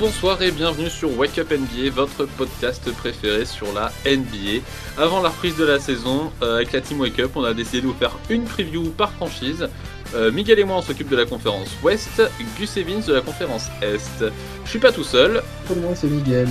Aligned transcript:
Bonsoir 0.00 0.40
et 0.40 0.50
bienvenue 0.50 0.88
sur 0.88 1.14
Wake 1.18 1.36
Up 1.36 1.52
NBA, 1.52 1.90
votre 1.90 2.24
podcast 2.24 2.90
préféré 2.90 3.44
sur 3.44 3.66
la 3.74 3.92
NBA. 4.06 4.62
Avant 4.96 5.20
la 5.20 5.28
reprise 5.28 5.58
de 5.58 5.64
la 5.66 5.78
saison, 5.78 6.32
euh, 6.42 6.56
avec 6.56 6.72
la 6.72 6.80
team 6.80 7.00
Wake 7.00 7.18
Up, 7.18 7.32
on 7.34 7.44
a 7.44 7.52
décidé 7.52 7.82
de 7.82 7.86
vous 7.86 7.92
faire 7.92 8.16
une 8.30 8.44
preview 8.44 8.84
par 8.84 9.12
franchise. 9.12 9.68
Euh, 10.14 10.32
Miguel 10.32 10.58
et 10.58 10.64
moi 10.64 10.78
on 10.78 10.80
s'occupe 10.80 11.10
de 11.10 11.16
la 11.16 11.26
conférence 11.26 11.68
Ouest, 11.82 12.22
Gus 12.58 12.78
Evans 12.78 13.02
de 13.06 13.12
la 13.12 13.20
conférence 13.20 13.66
Est. 13.82 14.24
Je 14.64 14.70
suis 14.70 14.78
pas 14.78 14.90
tout 14.90 15.04
seul. 15.04 15.42
Le 15.68 15.74
monde 15.74 15.94
c'est 15.94 16.08
Miguel. 16.08 16.48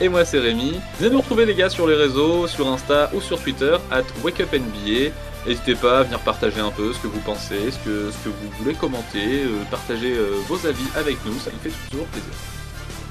Et 0.00 0.08
moi 0.08 0.24
c'est 0.24 0.38
Rémi. 0.38 0.80
Venez 0.98 1.10
nous 1.10 1.20
retrouver 1.20 1.44
les 1.44 1.54
gars 1.54 1.68
sur 1.68 1.86
les 1.86 1.94
réseaux, 1.94 2.46
sur 2.46 2.68
Insta 2.68 3.10
ou 3.12 3.20
sur 3.20 3.38
Twitter, 3.38 3.76
at 3.90 4.04
WakeUpNBA. 4.24 5.12
N'hésitez 5.46 5.74
pas 5.74 5.98
à 5.98 6.02
venir 6.04 6.20
partager 6.20 6.60
un 6.60 6.70
peu 6.70 6.94
ce 6.94 7.00
que 7.00 7.06
vous 7.06 7.20
pensez, 7.20 7.70
ce 7.70 7.78
que, 7.84 8.10
ce 8.10 8.24
que 8.24 8.30
vous 8.30 8.50
voulez 8.58 8.74
commenter, 8.74 9.42
euh, 9.44 9.62
partager 9.70 10.14
euh, 10.14 10.38
vos 10.48 10.66
avis 10.66 10.88
avec 10.96 11.18
nous, 11.26 11.38
ça 11.38 11.50
nous 11.52 11.58
fait 11.58 11.76
toujours 11.90 12.06
plaisir. 12.06 12.32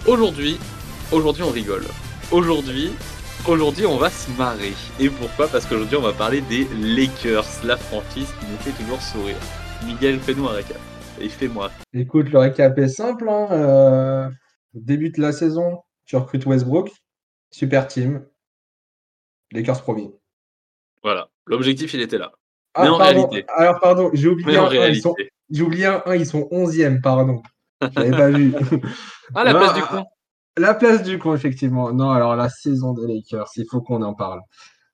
Aujourd'hui, 0.08 0.58
aujourd'hui 1.12 1.44
on 1.44 1.50
rigole. 1.50 1.84
Aujourd'hui, 2.32 2.92
aujourd'hui 3.46 3.86
on 3.86 3.98
va 3.98 4.10
se 4.10 4.32
marrer. 4.38 4.72
Et 5.02 5.10
pourquoi? 5.10 5.50
Parce 5.50 5.66
qu'aujourd'hui 5.66 5.98
on 5.98 6.02
va 6.02 6.14
parler 6.14 6.40
des 6.40 6.66
Lakers, 6.82 7.44
la 7.66 7.76
franchise 7.76 8.34
qui 8.40 8.46
nous 8.50 8.58
fait 8.60 8.72
toujours 8.82 9.02
sourire. 9.02 9.36
Miguel, 9.86 10.18
fais-nous 10.20 10.48
un 10.48 10.54
récap. 10.54 10.80
Et 11.20 11.28
fais-moi. 11.28 11.72
Écoute, 11.92 12.30
le 12.30 12.40
récap 12.40 12.78
est 12.78 12.88
simple. 12.88 13.28
Hein. 13.28 13.48
Euh, 13.52 14.30
début 14.74 15.10
de 15.10 15.20
la 15.20 15.34
saison, 15.34 15.82
tu 16.06 16.16
recrutes 16.16 16.46
Westbrook, 16.46 16.90
super 17.52 17.86
team, 17.90 18.26
Lakers 19.52 19.82
premier. 19.82 20.10
Voilà, 21.04 21.28
l'objectif 21.46 21.94
il 21.94 22.00
était 22.00 22.18
là. 22.18 22.32
Ah, 22.76 22.84
Mais 22.84 22.90
en 22.90 22.98
pardon. 22.98 23.28
réalité. 23.28 23.52
Alors, 23.54 23.80
pardon, 23.82 24.10
j'ai 24.14 24.30
oublié, 24.30 24.58
un, 24.58 24.88
ils 24.88 25.02
sont... 25.02 25.16
oublié 25.60 25.88
un, 25.88 26.16
ils 26.16 26.26
sont 26.26 26.48
11e, 26.50 27.02
pardon. 27.02 27.42
J'avais 27.82 28.12
pas 28.12 28.30
vu. 28.30 28.54
Ah, 29.36 29.44
la 29.44 29.54
Non, 29.54 29.60
place 29.60 29.74
du 29.74 29.82
con. 29.82 30.06
La 30.58 30.74
place 30.74 31.04
du 31.04 31.20
con, 31.20 31.36
effectivement. 31.36 31.92
Non, 31.92 32.12
alors 32.12 32.36
la 32.36 32.50
saison 32.50 32.94
des 32.94 33.06
Lakers, 33.06 33.50
il 33.58 33.66
faut 33.70 33.82
qu'on 33.82 34.02
en 34.02 34.14
parle. 34.14 34.40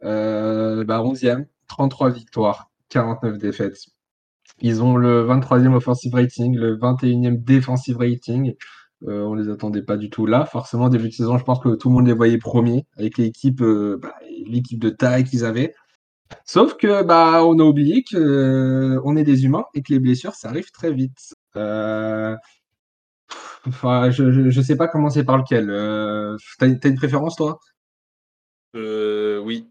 Euh, 0.03 0.83
bah, 0.83 1.01
11e, 1.01 1.45
33 1.67 2.09
victoires, 2.09 2.71
49 2.89 3.37
défaites. 3.37 3.77
Ils 4.59 4.81
ont 4.81 4.97
le 4.97 5.23
23e 5.25 5.73
offensive 5.73 6.13
rating, 6.15 6.55
le 6.57 6.77
21e 6.77 7.43
defensive 7.43 7.97
rating. 7.97 8.55
Euh, 9.07 9.23
on 9.23 9.35
les 9.35 9.49
attendait 9.49 9.83
pas 9.83 9.97
du 9.97 10.09
tout 10.09 10.25
là. 10.25 10.45
Forcément, 10.45 10.89
début 10.89 11.09
de 11.09 11.13
saison, 11.13 11.37
je 11.37 11.43
pense 11.43 11.59
que 11.59 11.75
tout 11.75 11.89
le 11.89 11.95
monde 11.95 12.07
les 12.07 12.13
voyait 12.13 12.37
premiers 12.37 12.85
avec 12.97 13.17
l'équipe, 13.17 13.61
euh, 13.61 13.99
bah, 14.01 14.15
l'équipe 14.47 14.79
de 14.79 14.89
taille 14.89 15.25
qu'ils 15.25 15.45
avaient. 15.45 15.73
Sauf 16.45 16.75
que 16.77 17.03
bah 17.03 17.43
on 17.45 17.59
a 17.59 17.63
oublié 17.63 18.03
que 18.03 18.17
euh, 18.17 19.01
on 19.05 19.15
est 19.17 19.23
des 19.23 19.45
humains 19.45 19.65
et 19.73 19.81
que 19.81 19.93
les 19.93 19.99
blessures 19.99 20.35
ça 20.35 20.49
arrive 20.49 20.71
très 20.71 20.91
vite. 20.93 21.33
Euh, 21.55 22.35
Enfin, 23.67 24.11
je, 24.11 24.31
je, 24.31 24.49
je 24.49 24.61
sais 24.61 24.75
pas 24.75 24.87
commencer 24.87 25.23
par 25.23 25.37
lequel. 25.37 25.69
Euh, 25.69 26.35
T'as 26.59 26.73
t'as 26.75 26.89
une 26.89 26.95
préférence 26.95 27.35
toi? 27.35 27.59
Euh, 28.75 29.39
oui. 29.39 29.67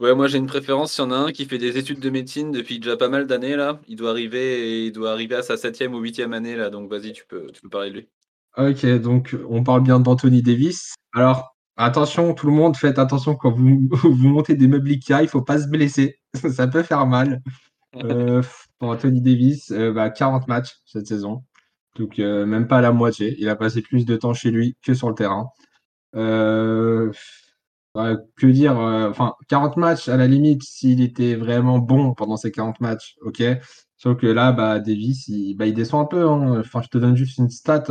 Ouais, 0.00 0.14
moi 0.14 0.28
j'ai 0.28 0.38
une 0.38 0.46
préférence. 0.46 0.96
Il 0.98 1.02
y 1.02 1.04
en 1.04 1.10
a 1.12 1.16
un 1.16 1.32
qui 1.32 1.44
fait 1.44 1.58
des 1.58 1.78
études 1.78 2.00
de 2.00 2.10
médecine 2.10 2.52
depuis 2.52 2.78
déjà 2.78 2.96
pas 2.96 3.08
mal 3.08 3.26
d'années 3.26 3.56
là. 3.56 3.80
Il 3.86 3.96
doit 3.96 4.10
arriver, 4.10 4.86
il 4.86 4.92
doit 4.92 5.12
arriver 5.12 5.36
à 5.36 5.42
sa 5.42 5.56
septième 5.56 5.94
ou 5.94 5.98
huitième 6.00 6.32
année 6.32 6.56
là. 6.56 6.70
Donc 6.70 6.90
vas-y, 6.90 7.12
tu 7.12 7.24
peux, 7.26 7.50
tu 7.52 7.60
peux 7.60 7.68
parler 7.68 7.90
de 7.90 7.96
lui. 7.96 8.08
Ok, 8.56 8.84
donc 9.00 9.36
on 9.48 9.62
parle 9.62 9.82
bien 9.82 10.00
d'Anthony 10.00 10.42
Davis. 10.42 10.94
Alors 11.12 11.54
attention, 11.76 12.34
tout 12.34 12.46
le 12.46 12.52
monde, 12.52 12.76
faites 12.76 12.98
attention 12.98 13.36
quand 13.36 13.52
vous, 13.52 13.88
vous 13.90 14.28
montez 14.28 14.54
des 14.54 14.68
meubles 14.68 14.90
Ikea, 14.90 15.22
il 15.22 15.28
faut 15.28 15.42
pas 15.42 15.60
se 15.60 15.68
blesser, 15.68 16.18
ça 16.50 16.66
peut 16.66 16.82
faire 16.82 17.06
mal. 17.06 17.42
Euh, 17.96 18.42
pour 18.78 18.90
Anthony 18.90 19.20
Davis, 19.20 19.70
euh, 19.72 19.92
bah, 19.92 20.10
40 20.10 20.46
matchs 20.48 20.76
cette 20.84 21.06
saison, 21.06 21.44
donc 21.96 22.18
euh, 22.18 22.46
même 22.46 22.68
pas 22.68 22.80
la 22.80 22.92
moitié. 22.92 23.36
Il 23.38 23.48
a 23.48 23.56
passé 23.56 23.82
plus 23.82 24.04
de 24.06 24.16
temps 24.16 24.34
chez 24.34 24.50
lui 24.50 24.76
que 24.82 24.94
sur 24.94 25.08
le 25.08 25.14
terrain. 25.14 25.48
Euh, 26.16 27.12
bah, 27.94 28.16
que 28.36 28.46
dire, 28.46 28.78
euh, 28.78 29.10
enfin 29.10 29.34
40 29.48 29.76
matchs 29.76 30.08
à 30.08 30.16
la 30.16 30.26
limite, 30.26 30.62
s'il 30.62 31.00
était 31.02 31.34
vraiment 31.34 31.78
bon 31.78 32.14
pendant 32.14 32.36
ces 32.36 32.50
40 32.52 32.80
matchs, 32.80 33.16
ok. 33.22 33.42
Sauf 33.96 34.16
que 34.18 34.26
là, 34.26 34.52
bah, 34.52 34.78
Davis, 34.78 35.28
il, 35.28 35.54
bah, 35.56 35.66
il 35.66 35.74
descend 35.74 36.02
un 36.02 36.06
peu. 36.06 36.26
hein. 36.28 36.60
Enfin, 36.60 36.80
je 36.82 36.88
te 36.88 36.98
donne 36.98 37.16
juste 37.16 37.38
une 37.38 37.50
stat, 37.50 37.84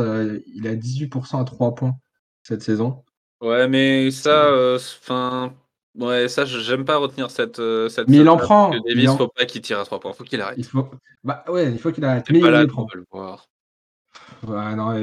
il 0.54 0.66
a 0.66 0.74
18% 0.74 1.40
à 1.40 1.44
3 1.44 1.74
points 1.74 1.94
cette 2.42 2.62
saison. 2.62 3.04
Ouais, 3.40 3.68
mais 3.68 4.10
ça, 4.10 4.52
enfin, 4.76 5.54
ouais, 5.94 6.28
ça, 6.28 6.44
je- 6.44 6.58
j'aime 6.58 6.84
pas 6.84 6.96
retenir 6.96 7.30
cette, 7.30 7.60
cette. 7.88 8.08
Mais 8.08 8.18
il 8.18 8.28
en 8.28 8.36
prend, 8.36 8.72
il 8.72 8.82
Davis, 8.88 9.08
en- 9.10 9.16
faut 9.18 9.28
pas 9.28 9.44
qu'il 9.44 9.62
tire 9.62 9.78
à 9.78 9.84
trois 9.84 10.00
points, 10.00 10.12
faut 10.12 10.24
qu'il 10.24 10.40
arrête. 10.40 10.58
Il 10.58 10.64
faut, 10.64 10.88
bah 11.22 11.44
ouais, 11.48 11.70
il 11.72 11.78
faut 11.78 11.92
qu'il 11.92 12.04
arrête, 12.04 12.28
mais 12.30 12.40
pas 12.40 12.62
il 12.62 12.64
on 12.64 12.66
prend. 12.66 12.86
le 12.94 13.04
voir. 13.10 13.49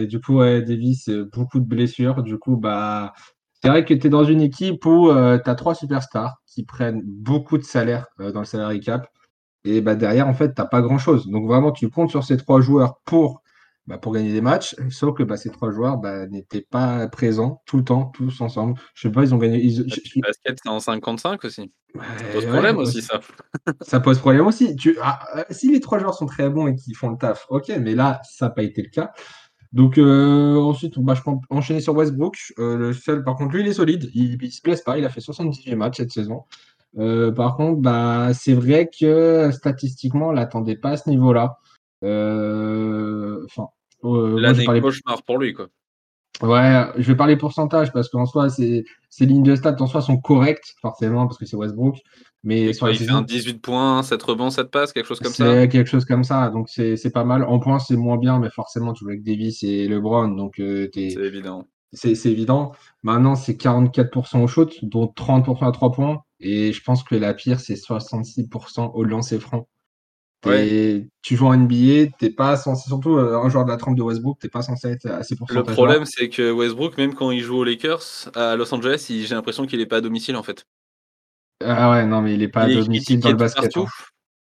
Du 0.07 0.19
coup, 0.21 0.39
Davis, 0.39 1.09
euh, 1.09 1.29
beaucoup 1.31 1.59
de 1.59 1.65
blessures. 1.65 2.23
Du 2.23 2.37
coup, 2.37 2.57
bah, 2.57 3.13
c'est 3.61 3.69
vrai 3.69 3.85
que 3.85 3.93
tu 3.93 4.07
es 4.07 4.09
dans 4.09 4.23
une 4.23 4.41
équipe 4.41 4.85
où 4.85 5.09
tu 5.09 5.49
as 5.49 5.55
trois 5.55 5.75
superstars 5.75 6.37
qui 6.45 6.63
prennent 6.63 7.03
beaucoup 7.05 7.57
de 7.57 7.63
salaire 7.63 8.07
euh, 8.19 8.31
dans 8.31 8.39
le 8.39 8.45
salary 8.45 8.79
cap. 8.79 9.07
Et 9.63 9.81
bah, 9.81 9.95
derrière, 9.95 10.27
en 10.27 10.33
fait, 10.33 10.55
tu 10.55 10.61
pas 10.71 10.81
grand-chose. 10.81 11.27
Donc, 11.27 11.47
vraiment, 11.47 11.71
tu 11.71 11.89
comptes 11.89 12.09
sur 12.09 12.23
ces 12.23 12.37
trois 12.37 12.61
joueurs 12.61 12.99
pour, 13.05 13.41
bah, 13.87 13.97
pour 13.97 14.13
gagner 14.13 14.33
des 14.33 14.41
matchs. 14.41 14.75
Sauf 14.89 15.15
que 15.15 15.23
bah, 15.23 15.37
ces 15.37 15.49
trois 15.49 15.71
joueurs 15.71 15.97
bah, 15.97 16.27
n'étaient 16.27 16.65
pas 16.69 17.07
présents 17.07 17.61
tout 17.65 17.77
le 17.77 17.83
temps, 17.85 18.11
tous 18.13 18.41
ensemble. 18.41 18.79
Je 18.93 19.07
sais 19.07 19.11
pas, 19.11 19.23
ils 19.23 19.33
ont 19.33 19.37
gagné. 19.37 19.59
ils- 19.63 19.85
puis, 19.85 20.21
le 20.21 20.27
basket, 20.27 20.59
c'est 20.61 20.69
en 20.69 20.79
55 20.79 21.43
aussi. 21.45 21.71
Ça 21.95 22.25
pose 22.33 22.45
problème 22.45 22.75
ouais, 22.77 22.83
aussi, 22.83 23.01
ça. 23.01 23.21
ça 23.81 23.99
pose 24.01 24.19
problème 24.19 24.45
aussi. 24.45 24.75
Tu, 24.75 24.97
ah, 25.01 25.19
euh, 25.37 25.43
si 25.49 25.71
les 25.71 25.79
trois 25.79 25.99
joueurs 25.99 26.13
sont 26.13 26.25
très 26.25 26.49
bons 26.49 26.67
et 26.67 26.75
qu'ils 26.75 26.95
font 26.95 27.09
le 27.09 27.17
taf, 27.17 27.45
ok, 27.49 27.71
mais 27.79 27.95
là, 27.95 28.21
ça 28.29 28.47
n'a 28.47 28.51
pas 28.51 28.63
été 28.63 28.81
le 28.83 28.89
cas. 28.89 29.13
Donc 29.71 29.97
euh, 29.97 30.55
ensuite, 30.55 30.99
bah, 30.99 31.13
je 31.13 31.21
peux 31.21 31.31
enchaîner 31.49 31.79
sur 31.79 31.95
Westbrook. 31.95 32.37
Euh, 32.59 32.77
le 32.77 32.93
seul, 32.93 33.23
par 33.23 33.35
contre, 33.35 33.55
lui, 33.55 33.61
il 33.61 33.67
est 33.67 33.73
solide. 33.73 34.09
Il, 34.13 34.37
il 34.41 34.51
se 34.51 34.61
blesse 34.61 34.81
pas. 34.81 34.97
Il 34.97 35.05
a 35.05 35.09
fait 35.09 35.21
78 35.21 35.75
matchs 35.75 35.97
cette 35.97 36.11
saison. 36.11 36.43
Euh, 36.97 37.31
par 37.31 37.55
contre, 37.55 37.79
bah, 37.81 38.33
c'est 38.33 38.53
vrai 38.53 38.89
que 38.89 39.49
statistiquement, 39.51 40.27
on 40.27 40.31
l'attendait 40.31 40.77
pas 40.77 40.91
à 40.91 40.97
ce 40.97 41.09
niveau-là. 41.09 41.57
Enfin, 42.03 43.69
euh, 44.15 44.39
L'année 44.39 44.65
parlais 44.65 44.81
cauchemar 44.81 45.23
pour 45.23 45.37
lui, 45.37 45.53
quoi. 45.53 45.67
Ouais, 46.41 46.85
je 46.97 47.07
vais 47.07 47.15
parler 47.15 47.35
pourcentage 47.35 47.91
parce 47.91 48.09
qu'en 48.09 48.27
soi, 48.27 48.49
ces, 48.49 48.85
ces 49.09 49.25
lignes 49.25 49.43
de 49.43 49.55
stats 49.55 49.75
en 49.79 49.87
soi 49.87 50.01
sont 50.01 50.17
correctes, 50.17 50.75
forcément, 50.81 51.25
parce 51.25 51.39
que 51.39 51.45
c'est 51.45 51.55
Westbrook. 51.55 51.97
Mais 52.43 52.73
sur 52.73 52.87
il 52.89 52.97
fait 52.97 53.05
saison, 53.05 53.17
un 53.17 53.21
18 53.23 53.61
points, 53.61 54.03
7 54.03 54.21
rebonds, 54.21 54.51
7 54.51 54.69
passes, 54.69 54.93
quelque 54.93 55.07
chose 55.07 55.19
comme 55.19 55.33
ça. 55.33 55.61
c'est 55.61 55.69
quelque 55.69 55.89
chose 55.89 56.05
comme 56.05 56.23
ça. 56.23 56.49
Donc, 56.49 56.69
c'est 56.69 57.11
pas 57.11 57.23
mal. 57.23 57.43
En 57.43 57.59
points, 57.59 57.79
c'est 57.79 57.97
moins 57.97 58.17
bien, 58.17 58.39
mais 58.39 58.49
forcément, 58.51 58.93
tu 58.93 59.03
joues 59.03 59.09
avec 59.09 59.23
Davis 59.23 59.63
et 59.63 59.87
LeBron. 59.87 60.29
Donc, 60.29 60.59
euh, 60.59 60.87
C'est 60.93 61.13
évident. 61.15 61.65
c'est 61.91 62.25
évident. 62.25 62.73
Maintenant, 63.01 63.35
c'est 63.35 63.55
44% 63.55 64.43
au 64.43 64.47
shoot, 64.47 64.77
dont 64.83 65.07
30% 65.07 65.67
à 65.67 65.71
3 65.71 65.91
points. 65.91 66.21
Et 66.39 66.71
je 66.71 66.83
pense 66.83 67.03
que 67.03 67.15
la 67.15 67.33
pire, 67.33 67.59
c'est 67.59 67.75
66% 67.75 68.91
au 68.93 69.03
lancer 69.03 69.39
franc. 69.39 69.67
T'es- 70.47 71.07
Tu 71.21 71.35
joues 71.35 71.47
en 71.47 71.53
NBA, 71.53 72.15
t'es 72.17 72.29
pas 72.29 72.55
censé, 72.55 72.87
surtout 72.87 73.17
euh, 73.17 73.37
un 73.41 73.49
joueur 73.49 73.65
de 73.65 73.71
la 73.71 73.77
trempe 73.77 73.95
de 73.97 74.01
Westbrook, 74.01 74.39
t'es 74.39 74.49
pas 74.49 74.61
censé 74.61 74.89
être 74.89 75.05
à 75.07 75.23
ces 75.23 75.35
Le 75.49 75.63
problème, 75.63 76.05
c'est 76.05 76.29
que 76.29 76.51
Westbrook, 76.51 76.97
même 76.97 77.13
quand 77.13 77.31
il 77.31 77.41
joue 77.41 77.57
aux 77.57 77.63
Lakers, 77.63 78.29
à 78.35 78.55
Los 78.55 78.73
Angeles, 78.73 79.05
j'ai 79.09 79.35
l'impression 79.35 79.65
qu'il 79.65 79.81
est 79.81 79.85
pas 79.85 79.97
à 79.97 80.01
domicile 80.01 80.35
en 80.35 80.43
fait. 80.43 80.65
Ah 81.63 81.91
ouais, 81.91 82.05
non, 82.05 82.21
mais 82.21 82.35
il 82.35 82.43
est 82.43 82.47
pas 82.47 82.63
à 82.63 82.67
il 82.69 82.75
domicile 82.83 83.19
dans 83.19 83.31
le 83.31 83.35
basket. 83.37 83.73
partout. 83.73 83.87
hein. 83.87 84.03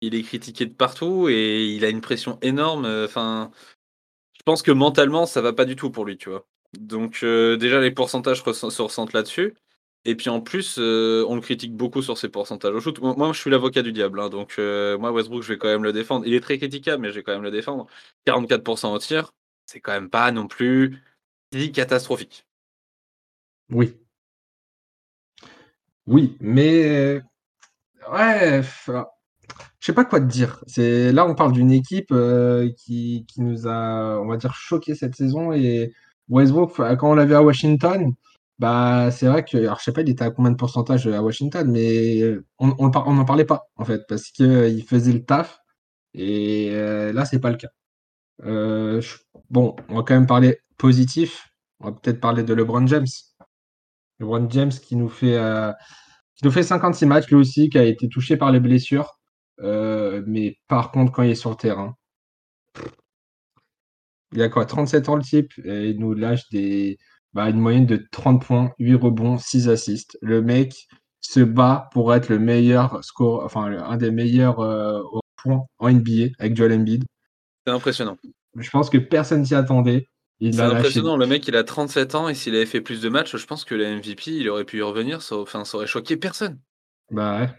Il 0.01 0.15
est 0.15 0.23
critiqué 0.23 0.65
de 0.65 0.73
partout 0.73 1.29
et 1.29 1.65
il 1.67 1.85
a 1.85 1.89
une 1.89 2.01
pression 2.01 2.37
énorme. 2.41 2.85
euh, 2.85 3.05
Enfin, 3.05 3.51
je 4.37 4.43
pense 4.43 4.61
que 4.61 4.71
mentalement, 4.71 5.25
ça 5.25 5.41
va 5.41 5.53
pas 5.53 5.65
du 5.65 5.75
tout 5.75 5.91
pour 5.91 6.05
lui, 6.05 6.17
tu 6.17 6.29
vois. 6.29 6.47
Donc 6.77 7.19
euh, 7.23 7.57
déjà, 7.57 7.79
les 7.79 7.91
pourcentages 7.91 8.43
se 8.43 8.81
ressentent 8.81 9.13
là-dessus. 9.13 9.55
Et 10.05 10.15
puis 10.15 10.29
en 10.29 10.39
plus, 10.39 10.77
euh, 10.79 11.25
on 11.27 11.35
le 11.35 11.41
critique 11.41 11.75
beaucoup 11.75 12.03
sur 12.03 12.17
ses 12.17 12.29
pourcentages 12.29 12.73
au 12.75 12.79
shoot. 12.79 12.99
Moi, 13.01 13.33
je 13.33 13.39
suis 13.39 13.49
l'avocat 13.49 13.81
du 13.81 13.91
diable, 13.91 14.19
hein, 14.19 14.29
donc 14.29 14.55
euh, 14.59 14.97
moi, 14.99 15.11
Westbrook, 15.11 15.41
je 15.41 15.53
vais 15.53 15.57
quand 15.57 15.67
même 15.67 15.83
le 15.83 15.93
défendre. 15.93 16.27
Il 16.27 16.33
est 16.35 16.41
très 16.41 16.59
critiquable, 16.59 17.01
mais 17.01 17.09
je 17.09 17.15
vais 17.15 17.23
quand 17.23 17.33
même 17.33 17.43
le 17.43 17.51
défendre. 17.51 17.87
44% 18.27 18.93
au 18.93 18.99
tir, 18.99 19.33
c'est 19.65 19.79
quand 19.79 19.93
même 19.93 20.09
pas 20.09 20.31
non 20.31 20.47
plus 20.47 21.01
catastrophique. 21.73 22.45
Oui. 23.69 23.95
Oui, 26.07 26.37
mais 26.39 26.85
euh, 26.85 27.21
ouais, 28.11 28.59
enfin, 28.59 29.07
je 29.79 29.87
sais 29.87 29.93
pas 29.93 30.05
quoi 30.05 30.19
te 30.19 30.25
dire. 30.25 30.63
C'est 30.67 31.11
là, 31.11 31.25
on 31.25 31.33
parle 31.35 31.53
d'une 31.53 31.71
équipe 31.71 32.13
qui, 32.77 33.25
qui 33.27 33.41
nous 33.41 33.67
a, 33.67 34.19
on 34.21 34.27
va 34.27 34.37
dire, 34.37 34.53
choqué 34.53 34.93
cette 34.93 35.15
saison 35.15 35.51
et 35.51 35.93
Westbrook, 36.29 36.75
quand 36.97 37.11
on 37.11 37.15
l'a 37.15 37.25
vu 37.25 37.33
à 37.35 37.43
Washington, 37.43 38.13
bah 38.59 39.11
c'est 39.11 39.27
vrai 39.27 39.43
que, 39.45 39.57
alors 39.57 39.79
je 39.79 39.83
sais 39.85 39.91
pas, 39.93 40.01
il 40.01 40.09
était 40.09 40.23
à 40.23 40.31
combien 40.31 40.51
de 40.51 40.55
pourcentage 40.57 41.07
à 41.07 41.21
Washington, 41.21 41.69
mais 41.71 42.23
on 42.59 42.73
on, 42.79 42.91
par- 42.91 43.07
on 43.07 43.13
n'en 43.13 43.25
parlait 43.25 43.45
pas 43.45 43.65
en 43.75 43.85
fait 43.85 44.03
parce 44.07 44.31
que 44.31 44.43
euh, 44.43 44.81
faisait 44.87 45.13
le 45.13 45.23
taf 45.25 45.59
et 46.13 46.69
euh, 46.73 47.13
là 47.13 47.25
c'est 47.25 47.39
pas 47.39 47.51
le 47.51 47.57
cas. 47.57 47.69
Euh, 48.45 49.01
bon, 49.49 49.75
on 49.89 49.97
va 49.97 50.03
quand 50.03 50.15
même 50.15 50.27
parler 50.27 50.59
positif. 50.77 51.49
On 51.79 51.87
va 51.89 51.93
peut-être 51.93 52.19
parler 52.21 52.43
de 52.43 52.53
LeBron 52.53 52.87
James. 52.87 53.07
LeBron 54.19 54.49
James 54.49 54.71
qui 54.71 54.95
nous 54.95 55.07
fait, 55.09 55.35
euh, 55.37 55.71
qui 56.35 56.45
nous 56.45 56.51
fait 56.51 56.63
56 56.63 57.05
matchs, 57.05 57.27
lui 57.29 57.35
aussi, 57.35 57.69
qui 57.69 57.77
a 57.77 57.83
été 57.85 58.09
touché 58.09 58.37
par 58.37 58.51
les 58.51 58.59
blessures. 58.59 59.19
Euh, 59.61 60.23
mais 60.27 60.57
par 60.67 60.91
contre, 60.91 61.11
quand 61.11 61.23
il 61.23 61.31
est 61.31 61.35
sur 61.35 61.51
le 61.51 61.55
terrain, 61.57 61.95
il 64.31 64.41
a 64.41 64.49
quoi 64.49 64.65
37 64.65 65.09
ans 65.09 65.15
le 65.15 65.23
type 65.23 65.51
il 65.57 65.97
nous 65.99 66.13
lâche 66.13 66.47
des 66.49 66.97
bah, 67.35 67.49
une 67.49 67.59
moyenne 67.59 67.85
de 67.85 68.07
30 68.11 68.43
points, 68.43 68.71
8 68.79 68.95
rebonds, 68.95 69.37
6 69.37 69.67
assists. 69.67 70.17
Le 70.21 70.41
mec 70.41 70.87
se 71.19 71.41
bat 71.41 71.89
pour 71.91 72.13
être 72.13 72.29
le 72.29 72.39
meilleur 72.39 73.03
score, 73.03 73.43
enfin 73.43 73.65
un 73.65 73.97
des 73.97 74.09
meilleurs 74.09 74.61
euh, 74.61 75.01
points 75.35 75.65
en 75.79 75.91
NBA 75.91 76.29
avec 76.39 76.55
Joel 76.55 76.73
Embiid. 76.73 77.03
C'est 77.67 77.73
impressionnant. 77.73 78.17
Je 78.55 78.69
pense 78.69 78.89
que 78.89 78.97
personne 78.97 79.43
s'y 79.45 79.53
attendait. 79.53 80.07
C'est 80.41 80.59
impressionnant, 80.59 81.17
le 81.17 81.27
mec 81.27 81.47
il 81.47 81.55
a 81.55 81.63
37 81.63 82.15
ans 82.15 82.29
et 82.29 82.35
s'il 82.35 82.55
avait 82.55 82.65
fait 82.65 82.81
plus 82.81 83.01
de 83.01 83.09
matchs, 83.09 83.35
je 83.35 83.45
pense 83.45 83.63
que 83.63 83.75
le 83.75 83.97
MVP 83.97 84.31
il 84.31 84.49
aurait 84.49 84.65
pu 84.65 84.79
y 84.79 84.81
revenir, 84.81 85.21
ça, 85.21 85.37
enfin, 85.37 85.65
ça 85.65 85.77
aurait 85.77 85.87
choqué 85.87 86.17
personne. 86.17 86.59
Bah 87.11 87.39
ouais. 87.39 87.49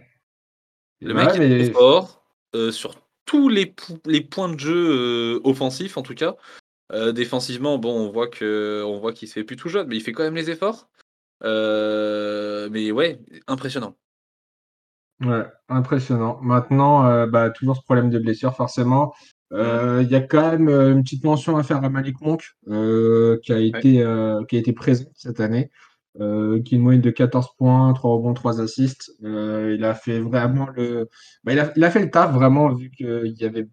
Le 1.01 1.15
mec 1.15 1.35
est 1.37 1.73
fort 1.73 2.23
euh, 2.55 2.71
sur 2.71 2.95
tous 3.25 3.49
les, 3.49 3.75
les, 4.07 4.21
points 4.21 4.49
de 4.49 4.59
jeu 4.59 4.91
euh, 5.37 5.41
offensifs 5.45 5.97
en 5.97 6.03
tout 6.03 6.15
cas. 6.15 6.37
Euh, 6.93 7.13
défensivement, 7.13 7.79
bon, 7.79 7.93
on 7.93 8.11
voit 8.11 8.29
que 8.29 8.83
on 8.87 8.99
voit 8.99 9.13
qu'il 9.13 9.29
se 9.29 9.35
fait 9.35 9.45
plus 9.45 9.57
tout 9.57 9.69
jeune, 9.69 9.89
mais 9.89 9.97
il 9.97 10.01
fait 10.01 10.13
quand 10.13 10.23
même 10.23 10.37
les 10.37 10.51
efforts. 10.51 10.89
mais 11.43 12.91
ouais, 12.91 13.19
impressionnant. 13.47 13.97
Ouais, 15.21 15.45
impressionnant. 15.69 16.39
Maintenant, 16.43 17.27
bah, 17.27 17.51
toujours 17.51 17.77
ce 17.77 17.83
problème 17.83 18.11
de 18.11 18.19
blessure, 18.19 18.55
forcément. 18.55 19.15
Il 19.53 20.09
y 20.11 20.15
a 20.15 20.21
quand 20.21 20.51
même 20.53 20.69
une 20.69 21.03
petite 21.03 21.25
mention 21.25 21.57
à 21.57 21.63
faire 21.63 21.83
à 21.83 21.89
Malik 21.89 22.21
Monk, 22.21 22.43
qui, 23.43 23.53
a 23.53 23.59
été, 23.59 24.05
qui 24.49 24.57
a 24.57 24.59
été 24.59 24.73
présent 24.73 25.07
cette 25.15 25.41
année. 25.41 25.71
Euh, 26.21 26.63
qui 26.63 26.75
est 26.75 26.79
une 26.79 26.85
moyenne 26.85 27.03
de 27.03 27.11
14 27.11 27.49
points, 27.59 27.93
3 27.93 28.11
rebonds, 28.11 28.33
3 28.33 28.63
assists. 28.63 29.13
Euh, 29.23 29.75
il 29.77 29.85
a 29.85 29.95
fait 29.95 30.19
vraiment 30.19 30.67
le. 30.75 31.09
Bah, 31.45 31.53
il, 31.53 31.59
a, 31.85 31.91
fait 31.91 32.01
le 32.01 32.11
taf 32.11 32.33
vraiment, 32.33 32.73
vu 32.73 32.91
qu'il 32.91 33.35
y 33.39 33.45
avait, 33.45 33.69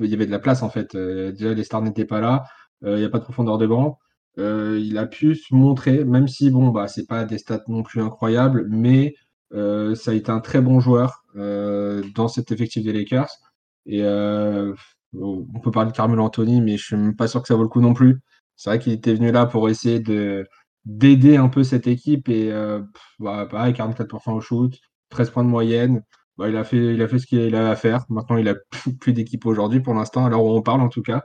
il 0.00 0.06
y 0.06 0.14
avait 0.14 0.26
de 0.26 0.30
la 0.30 0.38
place 0.38 0.62
en 0.62 0.70
fait. 0.70 0.94
Euh, 0.94 1.32
déjà, 1.32 1.52
les 1.52 1.64
stars 1.64 1.82
n'étaient 1.82 2.06
pas 2.06 2.20
là. 2.20 2.44
Il 2.82 2.96
n'y 2.96 3.04
a 3.04 3.08
pas 3.10 3.18
de 3.18 3.24
profondeur 3.24 3.58
de 3.58 3.66
banc. 3.66 3.98
il 4.38 4.98
a 4.98 5.06
pu 5.06 5.34
se 5.34 5.54
montrer, 5.54 6.04
même 6.04 6.28
si 6.28 6.50
bon, 6.50 6.68
bah, 6.68 6.88
c'est 6.88 7.06
pas 7.06 7.24
des 7.24 7.38
stats 7.38 7.64
non 7.68 7.82
plus 7.82 8.02
incroyables, 8.02 8.66
mais 8.68 9.14
ça 9.52 10.10
a 10.10 10.14
été 10.14 10.30
un 10.30 10.40
très 10.40 10.60
bon 10.60 10.80
joueur 10.80 11.24
dans 11.34 12.28
cet 12.28 12.52
effectif 12.52 12.84
des 12.84 12.92
Lakers. 12.92 13.30
Et 13.86 14.02
on 14.04 15.60
peut 15.62 15.70
parler 15.70 15.90
de 15.92 15.96
Carmelo 15.96 16.24
Anthony, 16.24 16.60
mais 16.60 16.76
je 16.76 16.84
suis 16.84 16.96
même 16.96 17.16
pas 17.16 17.28
sûr 17.28 17.42
que 17.42 17.48
ça 17.48 17.54
vaut 17.54 17.62
le 17.62 17.68
coup 17.68 17.80
non 17.80 17.94
plus. 17.94 18.20
C'est 18.56 18.70
vrai 18.70 18.78
qu'il 18.78 18.92
était 18.92 19.14
venu 19.14 19.32
là 19.32 19.46
pour 19.46 19.68
essayer 19.68 20.00
de 20.00 20.46
d'aider 20.84 21.36
un 21.36 21.48
peu 21.48 21.64
cette 21.64 21.86
équipe 21.86 22.28
et 22.28 22.52
euh, 22.52 22.80
bah, 23.18 23.46
pareil, 23.50 23.72
44% 23.72 24.32
au 24.32 24.40
shoot, 24.40 24.74
13 25.10 25.30
points 25.30 25.44
de 25.44 25.48
moyenne. 25.48 26.02
Bah, 26.36 26.48
il, 26.48 26.56
a 26.56 26.64
fait, 26.64 27.18
ce 27.18 27.26
qu'il 27.26 27.54
avait 27.54 27.68
à 27.68 27.76
faire. 27.76 28.04
Maintenant, 28.08 28.36
il 28.36 28.48
a 28.48 28.56
plus 29.00 29.12
d'équipe 29.12 29.46
aujourd'hui 29.46 29.80
pour 29.80 29.94
l'instant, 29.94 30.26
alors 30.26 30.44
on 30.44 30.62
parle 30.62 30.80
en 30.80 30.88
tout 30.88 31.02
cas. 31.02 31.22